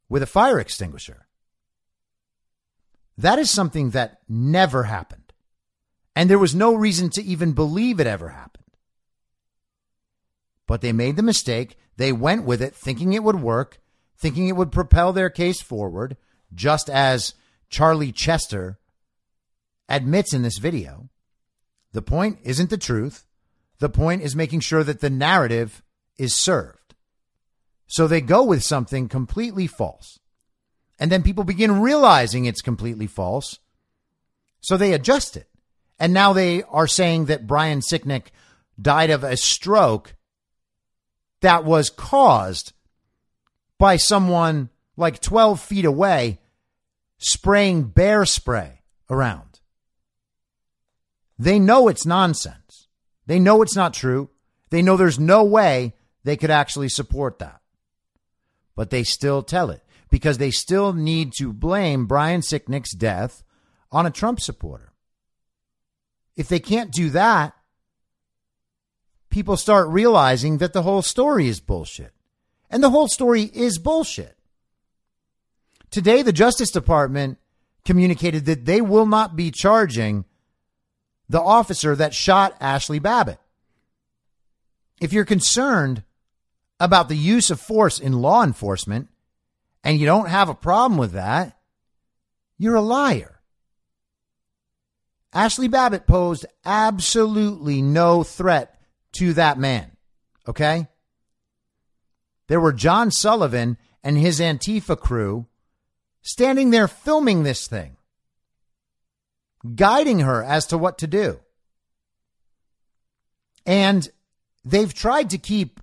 [0.09, 1.27] with a fire extinguisher?
[3.17, 5.33] That is something that never happened.
[6.17, 8.65] And there was no reason to even believe it ever happened.
[10.67, 11.77] But they made the mistake.
[11.97, 13.81] They went with it thinking it would work,
[14.17, 16.17] thinking it would propel their case forward,
[16.55, 17.35] just as
[17.69, 18.79] Charlie Chester
[19.89, 21.09] admits in this video.
[21.93, 23.25] The point isn't the truth.
[23.79, 25.83] The point is making sure that the narrative
[26.17, 26.84] is served.
[27.87, 30.19] So they go with something completely false.
[30.99, 33.59] And then people begin realizing it's completely false.
[34.61, 35.49] So they adjust it.
[35.99, 38.27] And now they are saying that Brian Sicknick
[38.81, 40.15] died of a stroke
[41.41, 42.73] that was caused
[43.79, 46.41] by someone like 12 feet away
[47.19, 49.61] spraying bear spray around.
[51.39, 52.89] They know it's nonsense.
[53.27, 54.31] They know it's not true.
[54.71, 57.61] They know there's no way they could actually support that.
[58.77, 63.43] But they still tell it because they still need to blame Brian Sicknick's death
[63.91, 64.93] on a Trump supporter.
[66.37, 67.55] If they can't do that,
[69.31, 72.13] people start realizing that the whole story is bullshit.
[72.71, 74.37] And the whole story is bullshit.
[75.91, 77.39] Today, the Justice Department
[77.85, 80.25] communicated that they will not be charging
[81.29, 83.39] the officer that shot Ashli Babbitt.
[85.01, 86.03] If you're concerned
[86.81, 89.09] about the use of force in law enforcement
[89.83, 91.59] and you don't have a problem with that,
[92.59, 93.41] you're a liar.
[95.35, 98.81] Ashli Babbitt posed absolutely no threat
[99.13, 99.91] to that man.
[100.49, 100.87] Okay?
[102.47, 105.47] There were John Sullivan and his Antifa crew
[106.23, 107.97] standing there filming this thing,
[109.75, 111.41] guiding her as to what to do.
[113.67, 114.09] And
[114.65, 115.81] they've tried to keep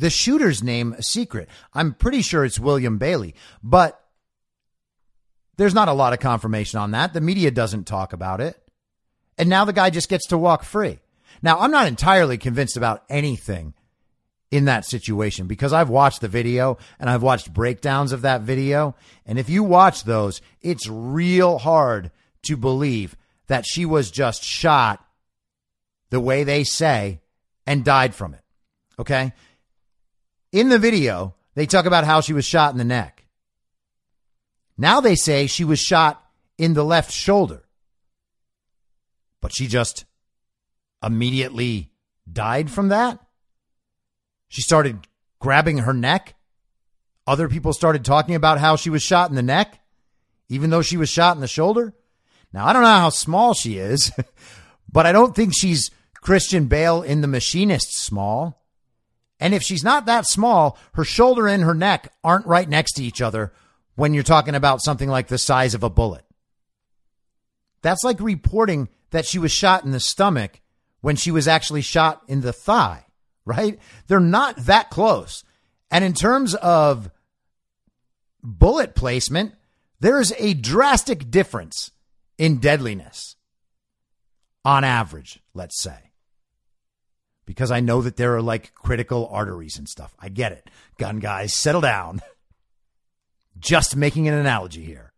[0.00, 1.48] the shooter's name a secret.
[1.74, 4.02] I'm pretty sure it's William Bailey, but
[5.58, 7.12] there's not a lot of confirmation on that.
[7.12, 8.56] The media doesn't talk about it.
[9.36, 11.00] And now the guy just gets to walk free.
[11.42, 13.74] Now, I'm not entirely convinced about anything
[14.50, 18.96] in that situation because I've watched the video and I've watched breakdowns of that video.
[19.26, 22.10] And if you watch those, it's real hard
[22.44, 23.16] to believe
[23.48, 25.04] that she was just shot
[26.08, 27.20] the way they say
[27.66, 28.42] and died from it.
[28.98, 29.32] Okay.
[30.52, 33.24] In the video, they talk about how she was shot in the neck.
[34.76, 36.24] Now they say she was shot
[36.58, 37.64] in the left shoulder.
[39.40, 40.04] But she just
[41.02, 41.90] immediately
[42.30, 43.18] died from that?
[44.48, 45.06] She started
[45.38, 46.34] grabbing her neck.
[47.26, 49.80] Other people started talking about how she was shot in the neck,
[50.48, 51.94] even though she was shot in the shoulder.
[52.52, 54.10] Now, I don't know how small she is,
[54.92, 58.59] but I don't think she's Christian Bale in The Machinist small.
[59.40, 63.04] And if she's not that small, her shoulder and her neck aren't right next to
[63.04, 63.52] each other
[63.96, 66.24] when you're talking about something like the size of a bullet.
[67.82, 70.60] That's like reporting that she was shot in the stomach
[71.00, 73.06] when she was actually shot in the thigh,
[73.46, 73.78] right?
[74.06, 75.42] They're not that close.
[75.90, 77.10] And in terms of
[78.42, 79.54] bullet placement,
[80.00, 81.90] there is a drastic difference
[82.36, 83.36] in deadliness
[84.64, 86.09] on average, let's say.
[87.50, 90.14] Because I know that there are like critical arteries and stuff.
[90.20, 90.70] I get it.
[90.98, 92.20] Gun guys, settle down.
[93.58, 95.12] Just making an analogy here.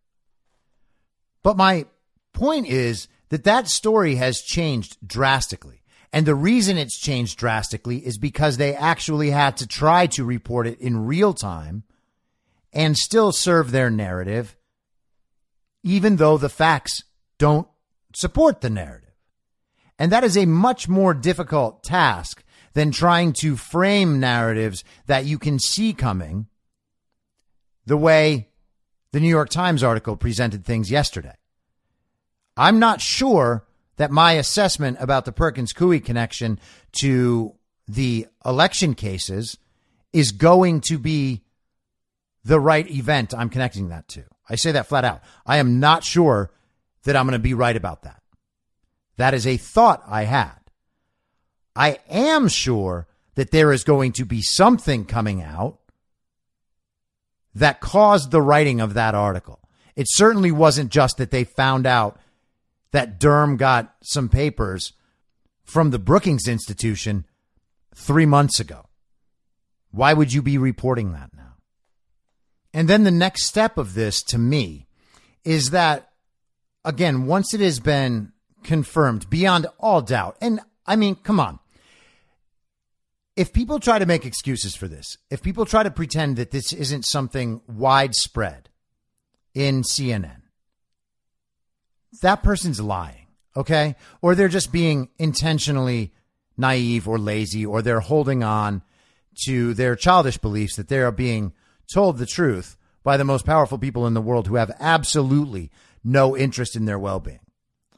[1.43, 1.85] But my
[2.33, 5.83] point is that that story has changed drastically.
[6.11, 10.67] And the reason it's changed drastically is because they actually had to try to report
[10.67, 11.83] it in real time
[12.73, 14.57] and still serve their narrative,
[15.83, 17.03] even though the facts
[17.37, 17.69] don't
[18.15, 19.02] support the narrative.
[20.03, 22.43] And that is a much more difficult task
[22.73, 26.49] than trying to frame narratives that you can see coming
[27.87, 28.49] the way
[29.13, 31.37] the New York Times article presented things yesterday.
[32.57, 36.59] I'm not sure that my assessment about the Perkins Coie connection
[37.01, 37.55] to
[37.87, 39.57] the election cases
[40.13, 41.45] is going to be
[42.43, 44.25] the right event I'm connecting that to.
[44.51, 45.23] I say that flat out.
[45.47, 46.51] I am not sure
[47.05, 48.22] that I'm going to be right about that.
[49.23, 50.59] That is a thought I had.
[51.77, 53.07] I am sure
[53.37, 55.79] that there is going to be something coming out
[57.55, 59.61] that caused the writing of that article.
[59.95, 62.19] It certainly wasn't just that they found out
[62.91, 64.93] that Durham got some papers
[65.63, 67.25] from the Brookings Institution
[67.95, 68.87] three months ago.
[69.93, 71.59] Why would you be reporting that now?
[72.75, 74.89] And then the next step of this to me
[75.45, 76.11] is that,
[76.85, 78.33] again, once it has been
[78.65, 81.59] confirmed beyond all doubt, and I mean, come on.
[83.35, 86.73] If people try to make excuses for this, if people try to pretend that this
[86.73, 88.69] isn't something widespread
[89.55, 90.43] in CNN,
[92.21, 93.97] that person's lying, okay?
[94.21, 96.13] Or they're just being intentionally
[96.59, 98.83] naive or lazy, or they're holding on
[99.47, 101.55] to their childish beliefs that they are being
[101.93, 105.71] told the truth by the most powerful people in the world who have absolutely
[106.05, 107.41] no interest in their well being.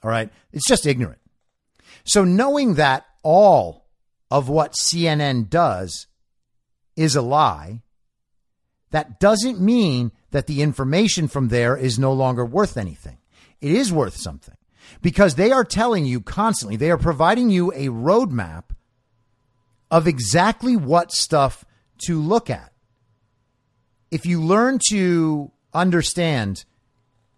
[0.04, 0.30] All right.
[0.52, 1.20] It's just ignorant.
[2.04, 3.86] So knowing that all
[4.30, 6.06] of what CNN does
[6.94, 7.80] is a lie,
[8.90, 13.18] that doesn't mean that the information from there is no longer worth anything.
[13.60, 14.56] It is worth something
[15.00, 18.64] because they are telling you constantly, they are providing you a roadmap
[19.90, 21.64] of exactly what stuff
[22.06, 22.72] to look at.
[24.10, 26.64] If you learn to understand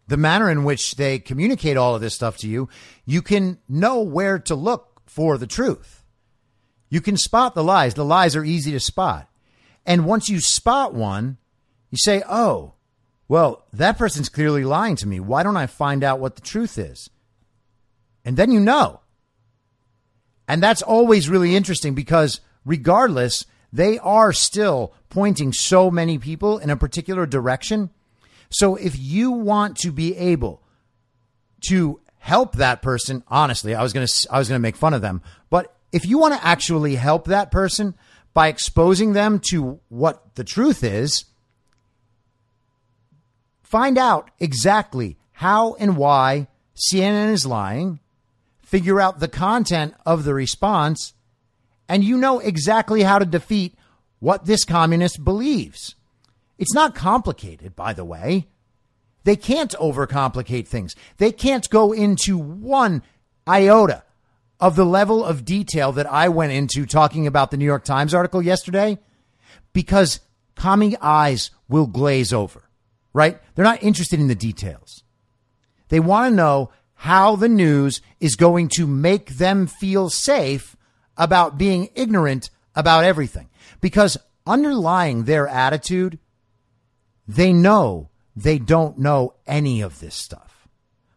[0.09, 2.69] the manner in which they communicate all of this stuff to you,
[3.05, 6.05] you can know where to look for the truth.
[6.89, 7.95] You can spot the lies.
[7.95, 9.29] The lies are easy to spot.
[9.85, 11.39] And once you spot one,
[11.91, 12.75] you say, oh,
[13.29, 15.19] well, that person's clearly lying to me.
[15.19, 17.11] Why don't I find out what the truth is?
[18.25, 19.01] And then you know.
[20.49, 26.71] And that's always really interesting because regardless, they are still pointing so many people in
[26.71, 27.91] a particular direction.
[28.51, 30.63] So if you want to be able
[31.69, 34.95] to help that person, honestly, I was going to I was going to make fun
[34.95, 37.95] of them, but if you want to actually help that person
[38.35, 41.25] by exposing them to what the truth is,
[43.63, 48.01] find out exactly how and why CNN is lying,
[48.63, 51.15] figure out the content of the response,
[51.89, 53.75] and you know exactly how to defeat
[54.19, 55.95] what this communist believes.
[56.59, 58.49] It's not complicated, by the way.
[59.25, 60.95] They can't overcomplicate things.
[61.19, 63.03] They can't go into one
[63.47, 64.05] iota
[64.61, 68.15] of the level of detail that I went into talking about the New York Times
[68.15, 68.99] article yesterday
[69.73, 70.21] because
[70.55, 72.63] commie eyes will glaze over,
[73.13, 73.39] right?
[73.55, 75.03] They're not interested in the details.
[75.89, 80.77] They want to know how the news is going to make them feel safe
[81.17, 83.49] about being ignorant about everything.
[83.81, 86.19] Because underlying their attitude,
[87.27, 90.69] they know they don't know any of this stuff.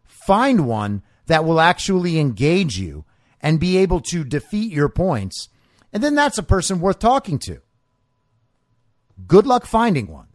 [0.04, 3.04] Find one that will actually engage you
[3.40, 5.48] and be able to defeat your points.
[5.92, 7.60] And then that's a person worth talking to.
[9.26, 10.28] Good luck finding one.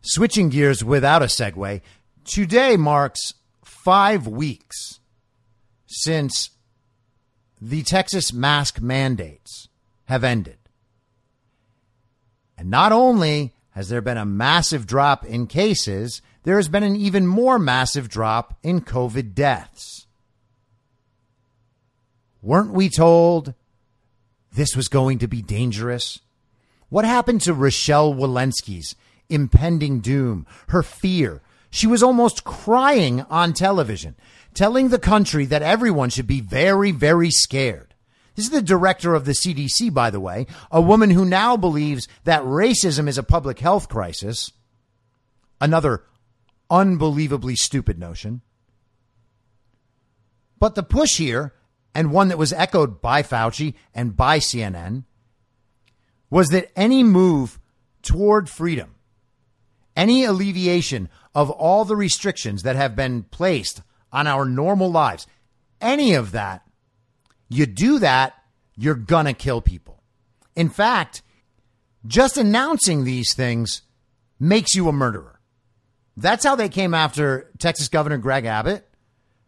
[0.00, 1.80] Switching gears without a segue,
[2.24, 3.34] today marks
[3.64, 5.00] five weeks
[5.86, 6.50] since
[7.60, 9.68] the Texas mask mandates
[10.06, 10.58] have ended.
[12.58, 16.96] And not only has there been a massive drop in cases, there has been an
[16.96, 20.06] even more massive drop in COVID deaths.
[22.42, 23.54] Weren't we told
[24.52, 26.20] this was going to be dangerous?
[26.88, 28.94] What happened to Rochelle Walensky's
[29.28, 31.40] impending doom, her fear?
[31.70, 34.16] She was almost crying on television
[34.54, 37.91] telling the country that everyone should be very, very scared.
[38.34, 42.08] This is the director of the CDC, by the way, a woman who now believes
[42.24, 44.52] that racism is a public health crisis.
[45.60, 46.04] Another
[46.70, 48.40] unbelievably stupid notion.
[50.58, 51.52] But the push here,
[51.94, 55.04] and one that was echoed by Fauci and by CNN,
[56.30, 57.60] was that any move
[58.00, 58.94] toward freedom,
[59.94, 65.26] any alleviation of all the restrictions that have been placed on our normal lives,
[65.80, 66.62] any of that,
[67.52, 68.34] you do that,
[68.76, 70.02] you're going to kill people.
[70.54, 71.22] In fact,
[72.06, 73.82] just announcing these things
[74.38, 75.40] makes you a murderer.
[76.16, 78.86] That's how they came after Texas Governor Greg Abbott.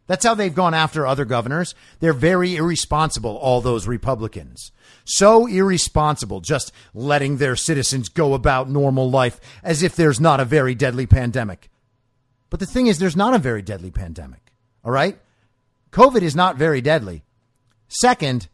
[0.07, 1.74] That's how they've gone after other governors.
[2.00, 4.70] They're very irresponsible, all those Republicans.
[5.05, 10.44] So irresponsible, just letting their citizens go about normal life as if there's not a
[10.44, 11.70] very deadly pandemic.
[12.50, 14.52] But the thing is, there's not a very deadly pandemic.
[14.84, 15.18] All right.
[15.90, 17.24] COVID is not very deadly.
[17.95, 18.49] Second,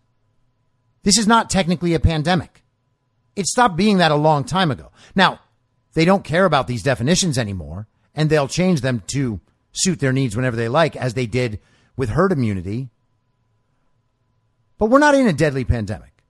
[1.03, 2.63] this is not technically a pandemic.
[3.35, 4.93] It stopped being that a long time ago.
[5.15, 5.41] Now,
[5.95, 9.41] they don't care about these definitions anymore, and they'll change them to
[9.73, 11.59] suit their needs whenever they like, as they did
[11.97, 12.91] with herd immunity.
[14.77, 16.23] But we're not in a deadly pandemic.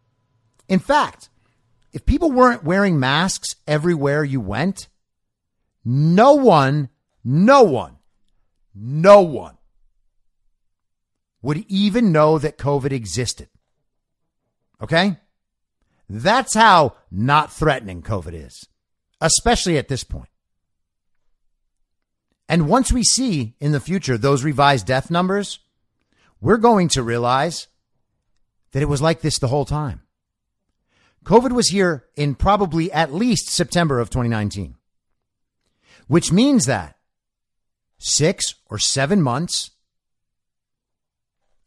[0.69, 1.31] In fact,
[1.93, 4.87] if people weren't wearing masks everywhere you went,
[5.85, 6.91] no one,
[7.25, 7.97] no one,
[8.73, 9.57] no one
[11.43, 13.49] would even know that COVID existed.
[14.83, 15.17] Okay?
[16.09, 18.67] That's how not threatening COVID is,
[19.21, 20.29] especially at this point.
[22.49, 25.61] And once we see in the future those revised death numbers,
[26.41, 27.69] we're going to realize
[28.73, 30.03] that it was like this the whole time.
[31.25, 34.75] COVID was here in probably at least September of 2019,
[36.09, 36.97] which means that
[37.99, 39.71] six or seven months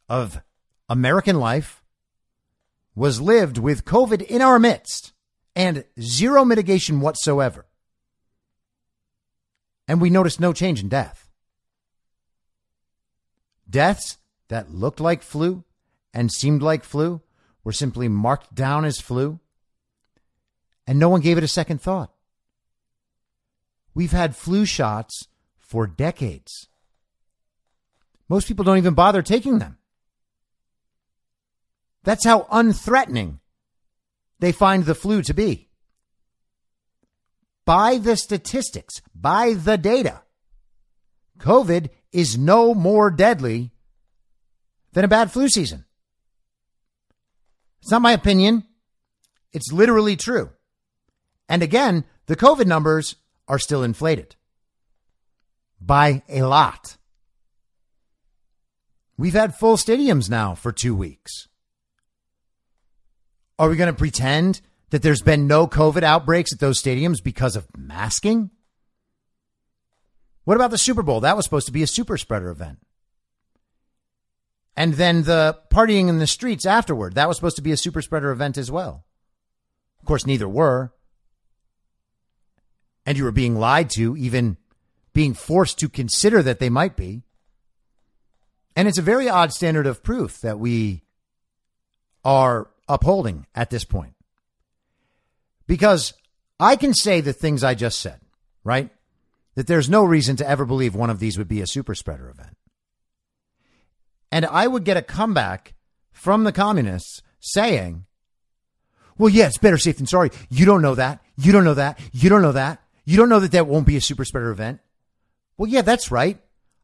[0.10, 0.42] of
[0.90, 1.84] American life
[2.96, 5.14] was lived with COVID in our midst
[5.56, 7.66] and zero mitigation whatsoever.
[9.88, 11.30] And we noticed no change in death.
[13.70, 14.18] Deaths
[14.50, 15.64] that looked like flu
[16.14, 17.22] and seemed like flu
[17.64, 19.40] were simply marked down as flu,
[20.86, 22.14] and no one gave it a second thought.
[23.94, 25.28] We've had flu shots
[25.58, 26.68] for decades.
[28.28, 29.78] Most people don't even bother taking them.
[32.04, 33.40] That's how unthreatening
[34.40, 35.70] they find the flu to be.
[37.66, 40.22] By the statistics, by the data,
[41.40, 43.72] COVID is no more deadly
[44.92, 45.86] than a bad flu season.
[47.82, 48.64] It's not my opinion.
[49.52, 50.52] It's literally true.
[51.48, 53.16] And again, the COVID numbers
[53.48, 54.36] are still inflated
[55.80, 56.98] by a lot.
[59.18, 61.48] We've had full stadiums now for two weeks.
[63.60, 67.56] Are we going to pretend that there's been no COVID outbreaks at those stadiums because
[67.56, 68.50] of masking?
[70.44, 71.22] What about the Super Bowl?
[71.22, 72.80] That was supposed to be a super spreader event.
[74.76, 77.16] And then the partying in the streets afterward.
[77.16, 79.06] That was supposed to be a super spreader event as well.
[80.00, 80.92] Of course, neither were.
[83.06, 84.58] And you were being lied to, even
[85.14, 87.24] being forced to consider that they might be.
[88.76, 91.04] And it's a very odd standard of proof that we
[92.26, 94.16] are upholding at this point.
[95.68, 96.14] Because
[96.60, 98.20] I can say the things I just said,
[98.64, 98.90] right?
[99.56, 102.30] That there's no reason to ever believe one of these would be a super spreader
[102.30, 102.58] event.
[104.32, 105.76] And I would get a comeback
[106.12, 108.06] from the communists saying,
[109.18, 110.32] well, yeah, it's better safe than sorry.
[110.50, 111.22] You don't know that.
[111.38, 112.00] You don't know that.
[112.12, 112.82] You don't know that.
[113.06, 114.80] You don't know that that won't be a super spreader event.
[115.58, 116.40] Well, yeah, that's right.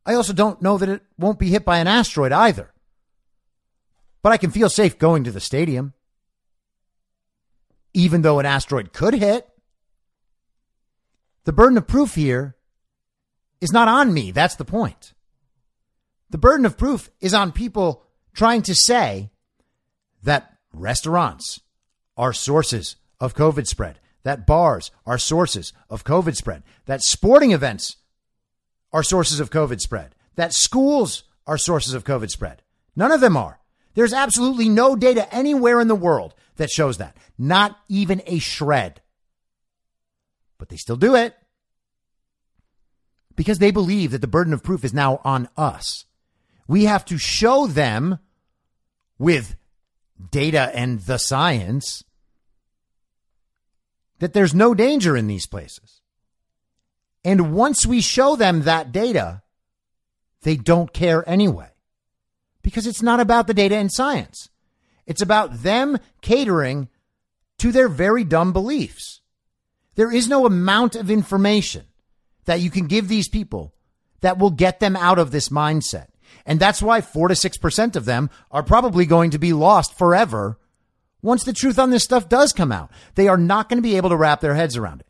[0.06, 2.72] I also don't know that it won't be hit by an asteroid either.
[4.22, 5.94] But I can feel safe going to the stadium.
[7.94, 9.48] Even though an asteroid could hit.
[11.46, 12.56] The burden of proof here
[13.62, 14.32] is not on me.
[14.32, 15.14] That's the point.
[16.30, 18.04] The burden of proof is on people
[18.34, 19.32] trying to say
[20.24, 21.60] that restaurants
[22.16, 27.98] are sources of COVID spread, that bars are sources of COVID spread, that sporting events
[28.92, 32.62] are sources of COVID spread, that schools are sources of COVID spread.
[32.96, 33.59] None of them are.
[34.00, 37.18] There's absolutely no data anywhere in the world that shows that.
[37.38, 39.02] Not even a shred.
[40.58, 41.36] But they still do it
[43.36, 46.06] because they believe that the burden of proof is now on us.
[46.66, 48.20] We have to show them
[49.18, 49.58] with
[50.32, 52.02] data and the science
[54.20, 56.00] that there's no danger in these places.
[57.26, 59.42] And once we show them that data,
[60.44, 61.72] they don't care anyway
[62.62, 64.50] because it's not about the data and science.
[65.06, 66.88] It's about them catering
[67.58, 69.22] to their very dumb beliefs.
[69.96, 71.86] There is no amount of information
[72.46, 73.74] that you can give these people
[74.22, 76.08] that will get them out of this mindset.
[76.46, 80.58] And that's why four to 6% of them are probably going to be lost forever
[81.22, 82.92] once the truth on this stuff does come out.
[83.16, 85.08] They are not going to be able to wrap their heads around it.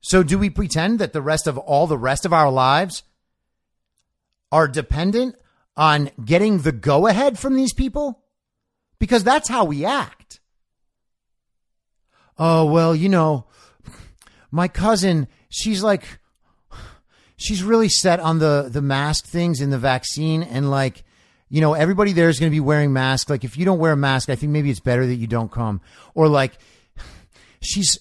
[0.00, 3.02] So do we pretend that the rest of all the rest of our lives
[4.50, 5.36] are dependent
[5.80, 8.22] on getting the go ahead from these people?
[8.98, 10.38] Because that's how we act.
[12.38, 13.46] Oh, well, you know,
[14.50, 16.04] my cousin, she's like,
[17.36, 20.42] she's really set on the, the mask things and the vaccine.
[20.42, 21.02] And like,
[21.48, 23.30] you know, everybody there is going to be wearing masks.
[23.30, 25.50] Like, if you don't wear a mask, I think maybe it's better that you don't
[25.50, 25.80] come.
[26.14, 26.58] Or like,
[27.62, 27.98] she's,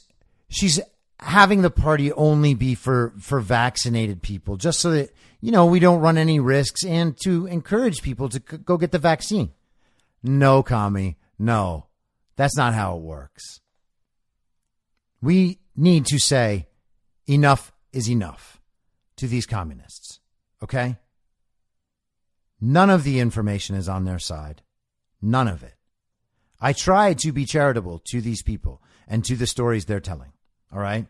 [0.49, 0.82] she's
[1.21, 5.79] having the party only be for for vaccinated people just so that you know we
[5.79, 9.51] don't run any risks and to encourage people to c- go get the vaccine.
[10.23, 11.87] No commie no.
[12.35, 13.61] That's not how it works.
[15.21, 16.67] We need to say
[17.27, 18.61] enough is enough
[19.17, 20.19] to these communists
[20.63, 20.97] okay?
[22.61, 24.61] None of the information is on their side.
[25.21, 25.75] None of it.
[26.59, 30.33] I try to be charitable to these people and to the stories they're telling.
[30.71, 31.07] All right.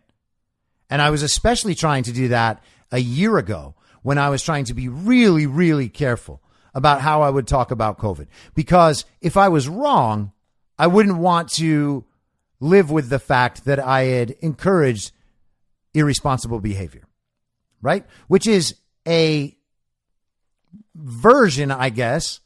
[0.90, 4.66] And I was especially trying to do that a year ago when I was trying
[4.66, 6.42] to be really, really careful
[6.74, 8.28] about how I would talk about COVID.
[8.56, 10.32] Because if I was wrong,
[10.78, 12.06] I wouldn't want to
[12.60, 15.12] live with the fact that I had encouraged
[15.94, 17.04] irresponsible behavior,
[17.82, 18.06] right?
[18.28, 18.76] Which is
[19.08, 19.56] a
[20.96, 22.42] version, I guess,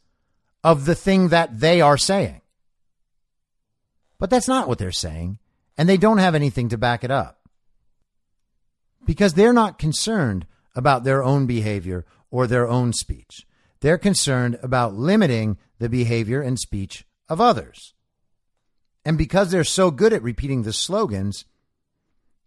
[0.63, 2.41] of the thing that they are saying.
[4.19, 5.39] But that's not what they're saying,
[5.77, 7.39] and they don't have anything to back it up.
[9.05, 10.45] Because they're not concerned
[10.75, 13.45] about their own behavior or their own speech.
[13.81, 17.93] They're concerned about limiting the behavior and speech of others.
[19.05, 21.45] And because they're so good at repeating the slogans,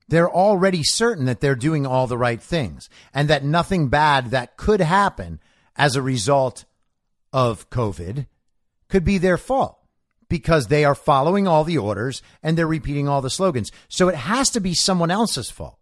[0.08, 4.56] they're already certain that they're doing all the right things and that nothing bad that
[4.56, 5.40] could happen
[5.76, 6.64] as a result
[7.32, 8.26] of COVID
[8.88, 9.78] could be their fault
[10.28, 13.70] because they are following all the orders and they're repeating all the slogans.
[13.88, 15.78] So it has to be someone else's fault.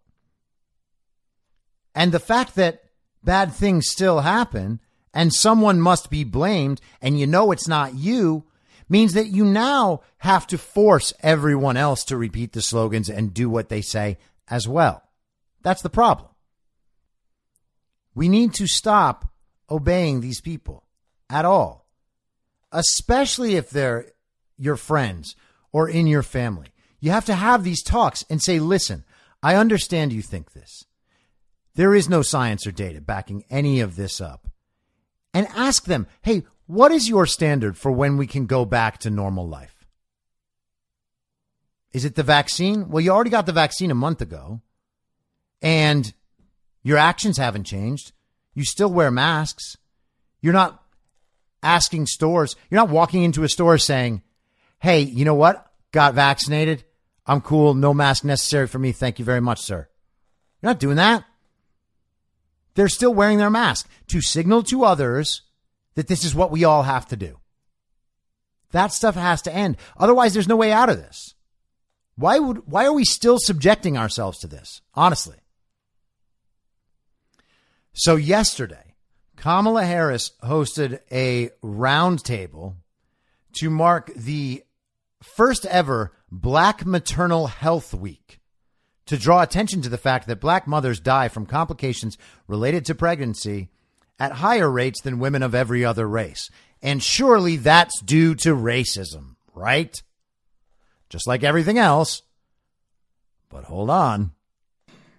[1.95, 2.83] And the fact that
[3.23, 4.81] bad things still happen
[5.13, 8.43] and someone must be blamed and you know it's not you
[8.87, 13.49] means that you now have to force everyone else to repeat the slogans and do
[13.49, 14.17] what they say
[14.47, 15.01] as well.
[15.63, 16.29] That's the problem.
[18.13, 19.25] We need to stop
[19.69, 20.83] obeying these people
[21.29, 21.87] at all,
[22.71, 24.11] especially if they're
[24.57, 25.35] your friends
[25.71, 26.67] or in your family.
[26.99, 29.03] You have to have these talks and say, listen,
[29.41, 30.85] I understand you think this.
[31.75, 34.47] There is no science or data backing any of this up.
[35.33, 39.09] And ask them, hey, what is your standard for when we can go back to
[39.09, 39.85] normal life?
[41.91, 42.89] Is it the vaccine?
[42.89, 44.61] Well, you already got the vaccine a month ago
[45.61, 46.13] and
[46.83, 48.13] your actions haven't changed.
[48.53, 49.77] You still wear masks.
[50.41, 50.81] You're not
[51.63, 54.21] asking stores, you're not walking into a store saying,
[54.79, 55.65] Hey, you know what?
[55.91, 56.83] Got vaccinated.
[57.25, 57.73] I'm cool.
[57.73, 58.91] No mask necessary for me.
[58.91, 59.87] Thank you very much, sir.
[60.61, 61.25] You're not doing that.
[62.75, 65.41] They're still wearing their mask to signal to others
[65.95, 67.39] that this is what we all have to do.
[68.71, 69.77] That stuff has to end.
[69.97, 71.33] Otherwise, there's no way out of this.
[72.17, 74.81] Why would why are we still subjecting ourselves to this?
[74.93, 75.37] Honestly.
[77.93, 78.95] So yesterday,
[79.37, 82.75] Kamala Harris hosted a roundtable
[83.53, 84.63] to mark the
[85.23, 88.39] first ever Black Maternal Health Week
[89.05, 93.69] to draw attention to the fact that black mothers die from complications related to pregnancy
[94.19, 96.49] at higher rates than women of every other race.
[96.81, 99.95] And surely that's due to racism, right?
[101.09, 102.21] Just like everything else.
[103.49, 104.31] But hold on.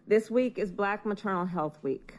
[0.07, 2.15] This week is Black Maternal Health Week.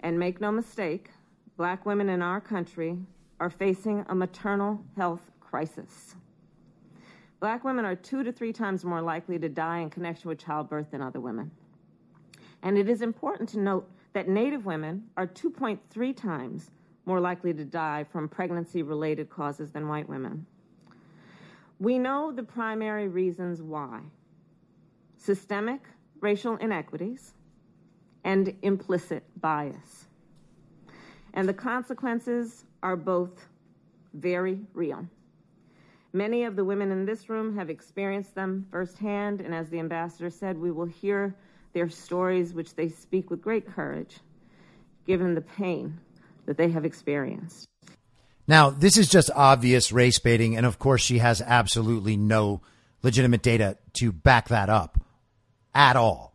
[0.00, 1.10] And make no mistake,
[1.56, 2.98] black women in our country
[3.38, 6.16] are facing a maternal health crisis.
[7.42, 10.92] Black women are two to three times more likely to die in connection with childbirth
[10.92, 11.50] than other women.
[12.62, 16.70] And it is important to note that Native women are 2.3 times
[17.04, 20.46] more likely to die from pregnancy related causes than white women.
[21.80, 24.02] We know the primary reasons why
[25.16, 25.80] systemic
[26.20, 27.34] racial inequities
[28.22, 30.06] and implicit bias.
[31.34, 33.48] And the consequences are both
[34.14, 35.08] very real.
[36.12, 40.28] Many of the women in this room have experienced them firsthand, and as the ambassador
[40.28, 41.34] said, we will hear
[41.72, 44.18] their stories, which they speak with great courage,
[45.06, 45.98] given the pain
[46.44, 47.66] that they have experienced.
[48.46, 52.60] Now, this is just obvious race baiting, and of course, she has absolutely no
[53.02, 55.02] legitimate data to back that up
[55.74, 56.34] at all.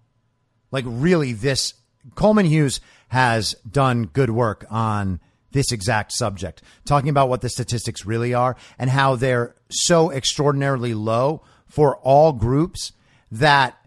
[0.71, 1.75] Like, really, this
[2.15, 5.19] Coleman Hughes has done good work on
[5.51, 10.93] this exact subject, talking about what the statistics really are and how they're so extraordinarily
[10.93, 12.93] low for all groups
[13.31, 13.77] that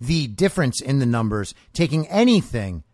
[0.00, 2.84] the difference in the numbers, taking anything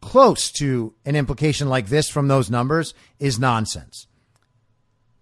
[0.00, 4.06] close to an implication like this from those numbers, is nonsense.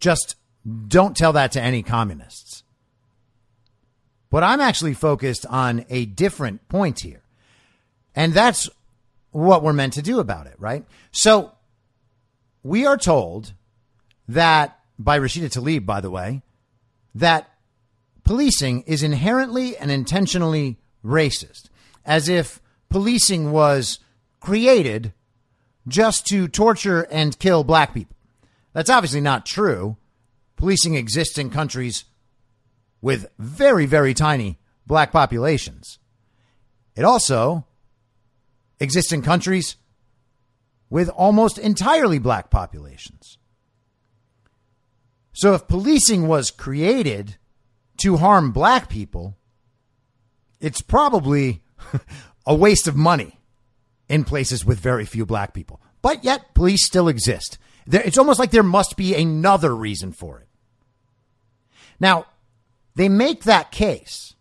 [0.01, 0.37] Just
[0.89, 2.62] don't tell that to any communists.
[4.30, 7.22] But I'm actually focused on a different point here.
[8.14, 8.68] And that's
[9.30, 10.84] what we're meant to do about it, right?
[11.12, 11.53] So
[12.66, 13.52] we are told
[14.28, 16.42] that by Rashida Tlaib, by the way,
[17.14, 17.48] that
[18.24, 21.70] policing is inherently and intentionally racist,
[22.04, 24.00] as if policing was
[24.40, 25.12] created
[25.86, 28.16] just to torture and kill black people.
[28.72, 29.96] That's obviously not true.
[30.56, 32.04] Policing exists in countries
[33.00, 36.00] with very, very tiny black populations.
[36.96, 37.64] It also
[38.80, 39.76] exists in countries
[40.89, 43.39] with almost entirely black populations.
[45.32, 47.37] So if policing was created
[47.99, 49.37] to harm black people,
[50.61, 51.62] it's probably
[52.47, 53.39] a waste of money
[54.09, 55.80] in places with very few black people.
[56.03, 57.59] But yet, police still exist.
[57.87, 60.49] There, it's almost like there must be another reason for it.
[61.99, 62.26] Now,
[62.95, 64.34] they make that case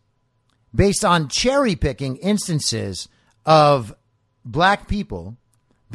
[0.74, 3.08] based on cherry picking instances
[3.46, 3.96] of
[4.44, 5.38] black people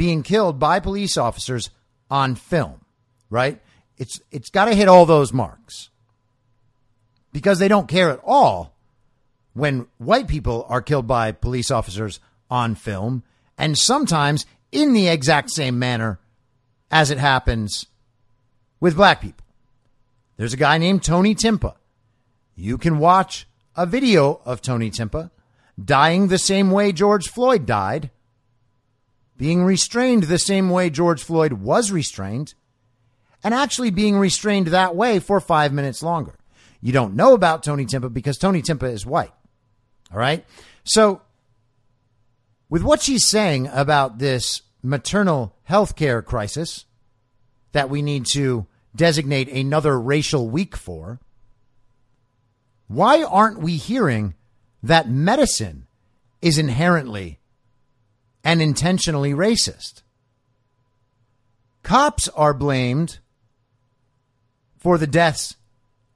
[0.00, 1.68] being killed by police officers
[2.10, 2.82] on film,
[3.28, 3.60] right?
[3.98, 5.90] It's, it's got to hit all those marks
[7.32, 8.74] because they don't care at all
[9.52, 12.18] when white people are killed by police officers
[12.50, 13.22] on film
[13.58, 16.18] and sometimes in the exact same manner
[16.90, 17.84] as it happens
[18.80, 19.44] with black people.
[20.38, 21.74] There's a guy named Tony Timpa.
[22.56, 23.46] You can watch
[23.76, 25.30] a video of Tony Timpa
[25.78, 28.08] dying the same way George Floyd died,
[29.40, 32.52] being restrained the same way George Floyd was restrained,
[33.42, 36.34] and actually being restrained that way for five minutes longer.
[36.82, 39.32] You don't know about Tony Timpa because Tony Timpa is white.
[40.12, 40.44] All right.
[40.84, 41.22] So,
[42.68, 46.84] with what she's saying about this maternal health care crisis
[47.72, 51.18] that we need to designate another racial week for,
[52.88, 54.34] why aren't we hearing
[54.82, 55.86] that medicine
[56.42, 57.39] is inherently
[58.44, 60.02] and intentionally racist?
[61.82, 63.18] Cops are blamed
[64.78, 65.56] for the deaths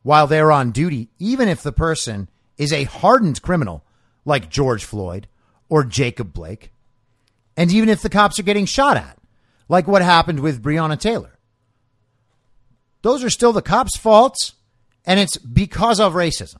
[0.02, 3.84] while they're on duty, even if the person is a hardened criminal
[4.24, 5.26] like George Floyd
[5.68, 6.70] or Jacob Blake,
[7.56, 9.18] and even if the cops are getting shot at,
[9.68, 11.38] like what happened with Breonna Taylor.
[13.02, 14.54] Those are still the cops' faults,
[15.04, 16.58] and it's because of racism.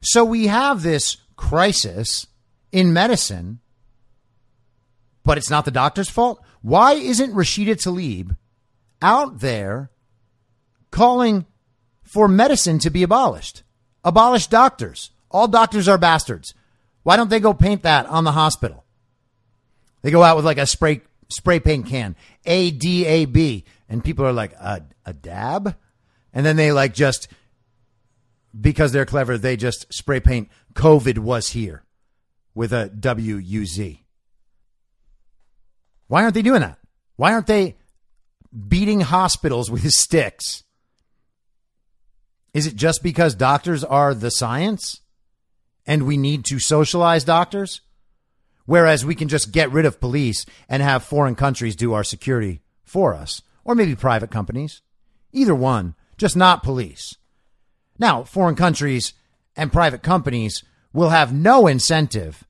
[0.00, 2.26] So we have this crisis
[2.72, 3.60] in medicine,
[5.28, 6.42] but it's not the doctor's fault.
[6.62, 8.34] Why isn't Rashida Tlaib
[9.02, 9.90] out there
[10.90, 11.44] calling
[12.02, 13.62] for medicine to be abolished?
[14.02, 15.10] Abolish doctors.
[15.30, 16.54] All doctors are bastards.
[17.02, 18.86] Why don't they go paint that on the hospital?
[20.00, 22.16] They go out with like a spray spray paint can,
[22.46, 25.76] A D A B, and people are like a, a dab,
[26.32, 27.28] and then they like just
[28.58, 31.84] because they're clever, they just spray paint COVID was here
[32.54, 34.06] with a W U Z.
[36.08, 36.78] Why aren't they doing that?
[37.16, 37.76] Why aren't they
[38.68, 40.64] beating hospitals with sticks?
[42.54, 45.00] Is it just because doctors are the science
[45.86, 47.82] and we need to socialize doctors?
[48.64, 52.60] Whereas we can just get rid of police and have foreign countries do our security
[52.84, 54.82] for us, or maybe private companies.
[55.32, 57.14] Either one, just not police.
[57.98, 59.14] Now, foreign countries
[59.56, 62.44] and private companies will have no incentive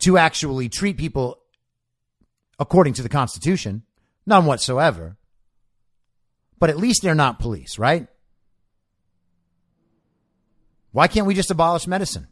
[0.00, 1.38] to actually treat people
[2.58, 3.82] according to the Constitution,
[4.26, 5.16] none whatsoever.
[6.58, 8.08] But at least they're not police, right?
[10.92, 12.28] Why can't we just abolish medicine?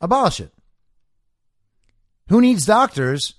[0.00, 0.52] Abolish it.
[2.28, 3.34] Who needs doctors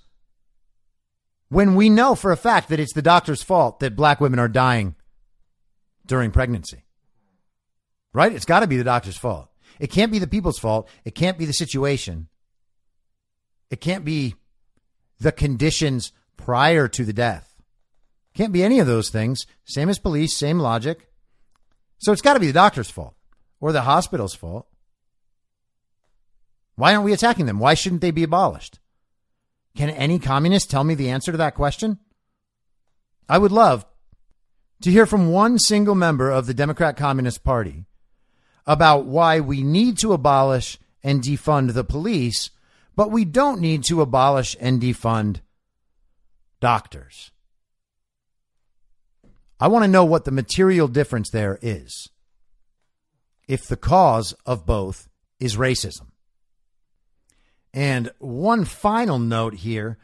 [1.48, 4.48] when we know for a fact that it's the doctor's fault that black women are
[4.48, 4.94] dying
[6.06, 6.84] during pregnancy?
[8.12, 8.32] Right?
[8.32, 9.48] It's got to be the doctor's fault.
[9.80, 10.88] It can't be the people's fault.
[11.04, 12.28] It can't be the situation.
[13.70, 14.34] It can't be
[15.18, 16.12] the conditions
[16.44, 17.60] prior to the death.
[18.34, 19.46] Can't be any of those things.
[19.64, 21.08] Same as police, same logic.
[21.98, 23.14] So it's got to be the doctor's fault
[23.60, 24.66] or the hospital's fault.
[26.76, 27.58] Why aren't we attacking them?
[27.58, 28.78] Why shouldn't they be abolished?
[29.76, 31.98] Can any communist tell me the answer to that question?
[33.28, 33.84] I would love
[34.82, 37.84] to hear from one single member of the Democrat Communist Party
[38.66, 42.50] about why we need to abolish and defund the police,
[42.96, 45.40] but we don't need to abolish and defund
[46.60, 47.30] doctors.
[49.58, 52.08] I want to know what the material difference there is
[53.48, 55.08] if the cause of both
[55.38, 56.06] is racism.
[57.74, 59.98] And one final note here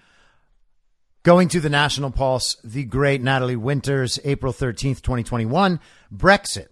[1.23, 5.81] going to the National Pulse, the great Natalie Winters, April 13th, 2021,
[6.15, 6.69] Brexit.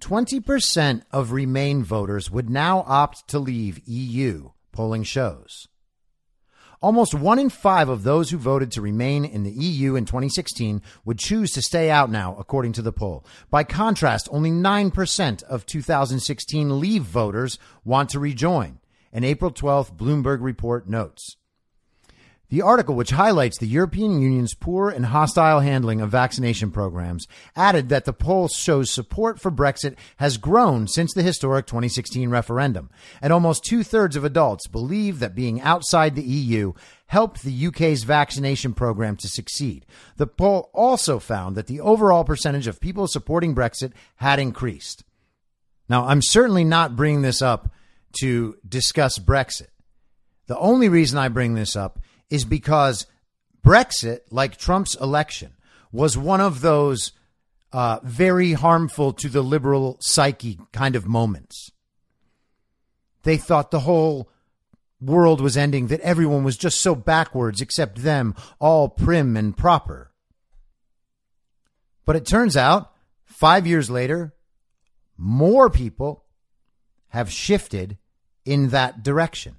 [0.00, 5.66] 20% of Remain voters would now opt to leave EU, polling shows.
[6.80, 10.80] Almost one in five of those who voted to remain in the EU in 2016
[11.04, 13.24] would choose to stay out now, according to the poll.
[13.50, 18.78] By contrast, only 9% of 2016 Leave voters want to rejoin.
[19.12, 21.37] An April 12th Bloomberg report notes.
[22.50, 27.90] The article, which highlights the European Union's poor and hostile handling of vaccination programs, added
[27.90, 32.88] that the poll shows support for Brexit has grown since the historic 2016 referendum,
[33.20, 36.72] and almost two thirds of adults believe that being outside the EU
[37.08, 39.84] helped the UK's vaccination program to succeed.
[40.16, 45.04] The poll also found that the overall percentage of people supporting Brexit had increased.
[45.86, 47.70] Now, I'm certainly not bringing this up
[48.20, 49.68] to discuss Brexit.
[50.46, 51.98] The only reason I bring this up
[52.30, 53.06] is because
[53.64, 55.54] Brexit, like Trump's election,
[55.92, 57.12] was one of those
[57.72, 61.70] uh, very harmful to the liberal psyche kind of moments.
[63.22, 64.30] They thought the whole
[65.00, 70.10] world was ending, that everyone was just so backwards except them, all prim and proper.
[72.04, 72.92] But it turns out,
[73.24, 74.34] five years later,
[75.16, 76.24] more people
[77.08, 77.98] have shifted
[78.44, 79.56] in that direction.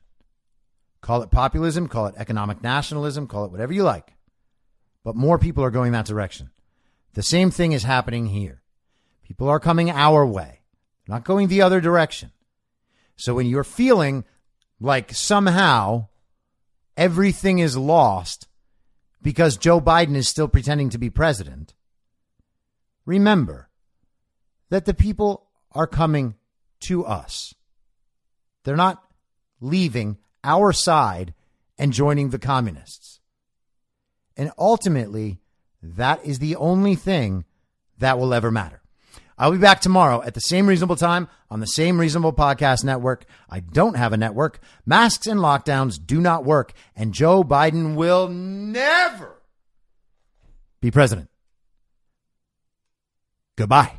[1.02, 4.14] Call it populism, call it economic nationalism, call it whatever you like.
[5.04, 6.52] But more people are going that direction.
[7.14, 8.62] The same thing is happening here.
[9.24, 10.62] People are coming our way,
[11.08, 12.32] not going the other direction.
[13.16, 14.26] So when you're feeling
[14.80, 16.08] like somehow
[16.98, 18.48] everything is lost
[19.22, 21.74] because Joe Biden is still pretending to be president,
[23.06, 23.70] remember
[24.70, 26.36] that the people are coming
[26.82, 27.54] to us.
[28.64, 29.04] They're not
[29.62, 31.34] leaving our side
[31.78, 33.20] and joining the communists.
[34.38, 35.40] And ultimately,
[35.82, 37.46] that is the only thing
[37.98, 38.82] that will ever matter.
[39.38, 43.24] I'll be back tomorrow at the same reasonable time on the same reasonable podcast network.
[43.50, 44.60] I don't have a network.
[44.86, 49.42] Masks and lockdowns do not work, and Joe Biden will never
[50.82, 51.30] be president.
[53.56, 53.99] Goodbye.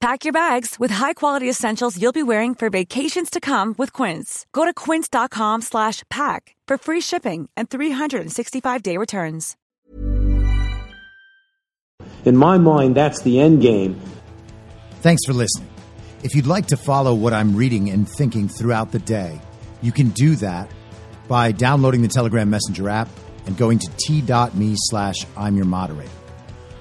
[0.00, 4.44] Pack your bags with high-quality essentials you'll be wearing for vacations to come with Quince.
[4.52, 9.56] Go to quince.com slash pack for free shipping and 365-day returns.
[12.26, 14.00] In my mind, that's the end game.
[15.00, 15.70] Thanks for listening.
[16.22, 19.40] If you'd like to follow what I'm reading and thinking throughout the day,
[19.80, 20.70] you can do that
[21.28, 23.08] by downloading the Telegram Messenger app
[23.46, 26.10] and going to t.me slash I'm your moderator.